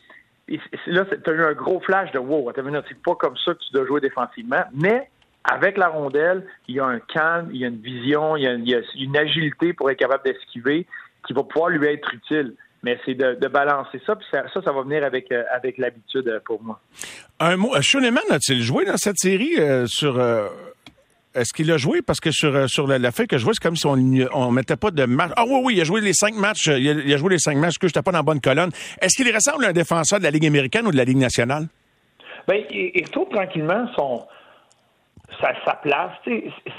Là, 0.47 1.05
tu 1.05 1.29
as 1.29 1.33
eu 1.33 1.43
un 1.43 1.53
gros 1.53 1.81
flash 1.81 2.11
de 2.13 2.19
wow, 2.19 2.53
c'est 2.55 3.01
pas 3.01 3.15
comme 3.15 3.35
ça 3.35 3.53
que 3.53 3.59
tu 3.59 3.73
dois 3.73 3.85
jouer 3.85 3.99
défensivement, 3.99 4.63
mais 4.73 5.09
avec 5.47 5.77
la 5.77 5.87
rondelle, 5.87 6.45
il 6.67 6.75
y 6.75 6.79
a 6.79 6.85
un 6.85 6.99
calme, 6.99 7.49
il 7.53 7.59
y 7.59 7.65
a 7.65 7.67
une 7.67 7.81
vision, 7.81 8.35
il 8.35 8.43
y 8.43 8.75
a 8.75 8.81
une 8.95 9.17
agilité 9.17 9.73
pour 9.73 9.89
être 9.91 9.99
capable 9.99 10.23
d'esquiver 10.23 10.85
qui 11.25 11.33
va 11.33 11.43
pouvoir 11.43 11.69
lui 11.69 11.87
être 11.87 12.13
utile 12.13 12.55
mais 12.85 12.99
c'est 13.03 13.15
de, 13.15 13.47
balancer 13.47 13.99
ça, 14.05 14.15
puis 14.15 14.27
ça, 14.31 14.43
ça, 14.53 14.71
va 14.71 14.83
venir 14.83 15.03
avec, 15.03 15.31
euh, 15.31 15.43
avec 15.51 15.79
l'habitude 15.79 16.27
euh, 16.27 16.39
pour 16.45 16.61
moi. 16.61 16.79
Un 17.39 17.57
mot, 17.57 17.73
Schoenemann 17.81 18.23
a-t-il 18.29 18.61
joué 18.61 18.85
dans 18.85 18.95
cette 18.95 19.17
série 19.17 19.55
euh, 19.57 19.87
sur... 19.87 20.21
est-ce 21.33 21.51
qu'il 21.51 21.71
a 21.71 21.77
joué? 21.77 22.03
Parce 22.03 22.19
que 22.19 22.29
sur, 22.29 22.69
sur 22.69 22.85
la, 22.85 23.11
fin 23.11 23.25
que 23.25 23.39
je 23.39 23.43
vois, 23.43 23.53
c'est 23.55 23.67
comme 23.67 23.75
si 23.75 23.87
on 23.87 23.97
ne 23.97 24.51
mettait 24.51 24.75
pas 24.75 24.91
de 24.91 25.03
match. 25.05 25.31
Ah 25.35 25.45
oui, 25.47 25.61
oui, 25.63 25.73
il 25.77 25.81
a 25.81 25.83
joué 25.83 25.99
les 25.99 26.13
cinq 26.13 26.35
matchs. 26.35 26.67
Il 26.67 27.11
a, 27.11 27.17
joué 27.17 27.31
les 27.31 27.39
cinq 27.39 27.57
matchs 27.57 27.79
que 27.79 27.87
je 27.87 27.89
n'étais 27.89 28.03
pas 28.03 28.11
dans 28.11 28.19
la 28.19 28.23
bonne 28.23 28.39
colonne. 28.39 28.69
Est-ce 29.01 29.17
qu'il 29.17 29.33
ressemble 29.33 29.65
à 29.65 29.69
un 29.69 29.73
défenseur 29.73 30.19
de 30.19 30.23
la 30.23 30.29
Ligue 30.29 30.45
américaine 30.45 30.85
ou 30.85 30.91
de 30.91 30.97
la 30.97 31.05
Ligue 31.05 31.17
nationale? 31.17 31.65
Bien, 32.47 32.61
il, 32.69 32.91
il 32.93 33.03
retrouve 33.05 33.29
tranquillement 33.29 33.87
son, 33.95 34.21
sa, 35.39 35.75
place. 35.75 36.11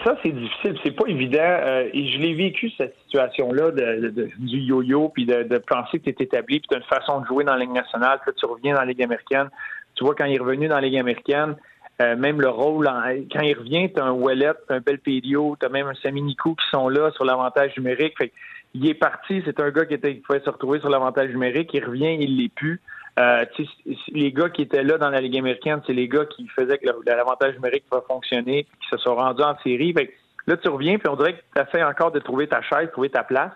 Ça, 0.05 0.17
c'est 0.23 0.33
difficile. 0.33 0.79
C'est 0.85 0.97
pas 0.97 1.07
évident. 1.07 1.39
Euh, 1.41 1.89
et 1.93 2.09
je 2.09 2.19
l'ai 2.19 2.35
vécu, 2.35 2.71
cette 2.77 2.97
situation-là 3.05 3.71
de, 3.71 4.31
du 4.39 4.59
yo-yo, 4.59 5.11
puis 5.11 5.27
de, 5.27 5.59
penser 5.59 5.99
que 5.99 6.11
tu 6.11 6.11
es 6.11 6.25
établi, 6.25 6.61
puis 6.61 6.69
tu 6.69 6.75
as 6.75 6.79
une 6.79 6.85
façon 6.85 7.21
de 7.21 7.27
jouer 7.27 7.45
dans 7.45 7.55
la 7.55 7.61
Ligue 7.61 7.75
nationale, 7.75 8.19
puis 8.25 8.35
tu 8.37 8.47
reviens 8.47 8.75
dans 8.75 8.81
la 8.81 8.87
Ligue 8.87 9.03
américaine. 9.03 9.49
Tu 9.95 10.05
vois, 10.05 10.15
quand 10.15 10.27
il 10.27 10.37
est 10.37 10.41
revenu 10.41 10.69
dans 10.69 10.77
la 10.77 10.83
Ligue 10.83 10.99
américaine, 10.99 11.57
euh, 12.03 12.15
même 12.17 12.41
le 12.41 12.51
rôle, 12.51 12.87
quand 13.33 13.41
il 13.41 13.57
revient, 13.57 13.91
tu 13.93 14.01
as 14.01 14.05
un 14.05 14.13
Wallet, 14.13 14.53
un 14.69 14.81
Belpedio, 14.81 15.57
tu 15.59 15.65
as 15.65 15.71
même 15.71 15.87
un 15.87 15.95
Saminico 15.95 16.55
qui 16.55 16.67
sont 16.71 16.89
là 16.89 17.11
sur 17.13 17.25
l'avantage 17.25 17.77
numérique. 17.79 18.15
Fait, 18.19 18.33
il 18.75 18.87
est 18.87 18.95
parti, 18.95 19.43
c'est 19.47 19.59
un 19.61 19.71
gars 19.71 19.87
qui, 19.87 19.95
était, 19.95 20.13
pouvait 20.15 20.41
se 20.41 20.51
retrouver 20.51 20.81
sur 20.81 20.91
l'avantage 20.91 21.31
numérique, 21.31 21.71
il 21.73 21.85
revient, 21.85 22.17
il 22.21 22.37
l'est 22.37 22.53
plus. 22.55 22.81
Euh, 23.19 23.45
les 24.13 24.33
gars 24.33 24.51
qui 24.51 24.63
étaient 24.63 24.83
là 24.83 24.99
dans 24.99 25.09
la 25.09 25.21
Ligue 25.21 25.39
américaine, 25.39 25.81
c'est 25.87 25.95
les 25.95 26.09
gars 26.09 26.27
qui 26.27 26.47
faisaient 26.49 26.79
que 26.79 26.87
l'avantage 27.07 27.55
numérique 27.55 27.85
va 27.91 28.03
fonctionner, 28.07 28.65
qui 28.65 28.89
se 28.91 28.99
sont 28.99 29.15
rendus 29.15 29.43
en 29.43 29.57
série. 29.63 29.95
là, 30.47 30.57
tu 30.57 30.69
reviens, 30.69 30.99
puis 30.99 31.09
on 31.09 31.17
dirait 31.17 31.35
que 31.35 31.61
tu 31.61 31.67
fait 31.73 31.83
encore 31.83 32.13
de 32.13 32.19
trouver 32.19 32.47
ta 32.47 32.61
chaise, 32.63 32.91
trouver 32.93 33.09
ta 33.09 33.25
place. 33.25 33.53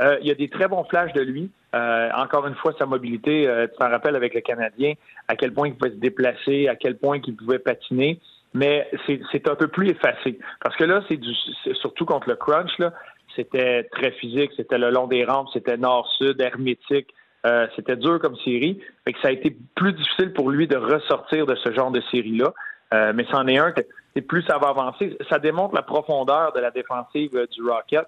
Euh, 0.00 0.18
il 0.20 0.28
y 0.28 0.30
a 0.30 0.34
des 0.34 0.48
très 0.48 0.68
bons 0.68 0.84
flashs 0.84 1.12
de 1.14 1.22
lui. 1.22 1.50
Euh, 1.74 2.10
encore 2.16 2.46
une 2.46 2.54
fois, 2.54 2.72
sa 2.78 2.86
mobilité, 2.86 3.50
tu 3.70 3.78
t'en 3.78 3.88
rappelles 3.88 4.16
avec 4.16 4.34
le 4.34 4.40
Canadien, 4.42 4.92
à 5.26 5.36
quel 5.36 5.52
point 5.52 5.68
il 5.68 5.74
pouvait 5.74 5.90
se 5.90 5.96
déplacer, 5.96 6.68
à 6.68 6.76
quel 6.76 6.98
point 6.98 7.18
il 7.26 7.34
pouvait 7.34 7.58
patiner. 7.58 8.20
Mais 8.54 8.90
c'est 9.06 9.48
un 9.48 9.54
peu 9.54 9.68
plus 9.68 9.90
effacé. 9.90 10.38
Parce 10.60 10.76
que 10.76 10.84
là, 10.84 11.02
c'est 11.08 11.16
du 11.16 11.32
surtout 11.74 12.04
contre 12.04 12.28
le 12.28 12.36
crunch, 12.36 12.78
là, 12.78 12.92
c'était 13.36 13.84
très 13.84 14.10
physique, 14.12 14.50
c'était 14.56 14.78
le 14.78 14.90
long 14.90 15.06
des 15.06 15.24
rampes, 15.24 15.48
c'était 15.52 15.76
nord-sud, 15.76 16.40
hermétique. 16.40 17.14
Euh, 17.46 17.66
c'était 17.76 17.96
dur 17.96 18.18
comme 18.20 18.36
série. 18.38 18.80
Fait 19.04 19.12
que 19.12 19.20
ça 19.20 19.28
a 19.28 19.30
été 19.30 19.56
plus 19.74 19.92
difficile 19.92 20.32
pour 20.32 20.50
lui 20.50 20.66
de 20.66 20.76
ressortir 20.76 21.46
de 21.46 21.54
ce 21.56 21.72
genre 21.72 21.90
de 21.90 22.00
série-là. 22.10 22.52
Euh, 22.94 23.12
mais 23.14 23.26
c'en 23.30 23.46
est 23.46 23.58
un 23.58 23.72
que 23.72 23.82
plus 24.20 24.42
ça 24.42 24.58
va 24.58 24.68
avancer. 24.68 25.16
Ça 25.28 25.38
démontre 25.38 25.74
la 25.74 25.82
profondeur 25.82 26.52
de 26.52 26.60
la 26.60 26.70
défensive 26.70 27.36
euh, 27.36 27.46
du 27.46 27.62
Rocket. 27.62 28.06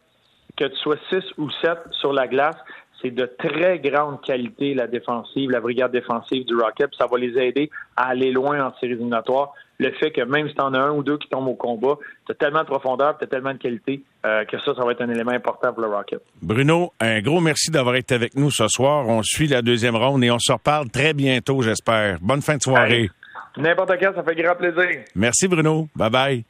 Que 0.56 0.64
tu 0.64 0.76
sois 0.76 0.96
6 1.10 1.22
ou 1.38 1.48
7 1.62 1.78
sur 1.92 2.12
la 2.12 2.26
glace, 2.26 2.56
c'est 3.00 3.12
de 3.12 3.24
très 3.24 3.78
grande 3.78 4.20
qualité 4.20 4.74
la 4.74 4.88
défensive, 4.88 5.50
la 5.50 5.60
brigade 5.60 5.92
défensive 5.92 6.44
du 6.44 6.54
Rocket. 6.56 6.90
ça 6.98 7.06
va 7.06 7.18
les 7.18 7.38
aider 7.38 7.70
à 7.96 8.08
aller 8.08 8.32
loin 8.32 8.66
en 8.66 8.74
série 8.78 8.92
éliminatoire. 8.92 9.54
Le 9.80 9.92
fait 9.92 10.10
que 10.10 10.20
même 10.20 10.46
si 10.48 10.54
tu 10.54 10.60
en 10.60 10.74
as 10.74 10.78
un 10.78 10.92
ou 10.92 11.02
deux 11.02 11.16
qui 11.16 11.28
tombent 11.28 11.48
au 11.48 11.54
combat, 11.54 11.96
tu 12.26 12.32
as 12.32 12.34
tellement 12.34 12.60
de 12.60 12.66
profondeur, 12.66 13.16
tu 13.16 13.24
as 13.24 13.26
tellement 13.26 13.52
de 13.52 13.58
qualité 13.58 14.02
euh, 14.26 14.44
que 14.44 14.58
ça, 14.60 14.74
ça 14.74 14.84
va 14.84 14.92
être 14.92 15.00
un 15.00 15.08
élément 15.08 15.32
important 15.32 15.72
pour 15.72 15.82
le 15.82 15.88
Rocket. 15.88 16.20
Bruno, 16.42 16.92
un 17.00 17.20
gros 17.20 17.40
merci 17.40 17.70
d'avoir 17.70 17.96
été 17.96 18.14
avec 18.14 18.36
nous 18.36 18.50
ce 18.50 18.68
soir. 18.68 19.08
On 19.08 19.22
suit 19.22 19.48
la 19.48 19.62
deuxième 19.62 19.96
ronde 19.96 20.22
et 20.22 20.30
on 20.30 20.38
se 20.38 20.52
reparle 20.52 20.90
très 20.90 21.14
bientôt, 21.14 21.62
j'espère. 21.62 22.18
Bonne 22.20 22.42
fin 22.42 22.56
de 22.56 22.62
soirée. 22.62 23.10
N'importe 23.56 23.92
quand, 23.98 24.12
ça 24.14 24.22
fait 24.22 24.34
grand 24.34 24.54
plaisir. 24.54 25.04
Merci 25.14 25.48
Bruno. 25.48 25.88
Bye 25.96 26.10
bye. 26.10 26.44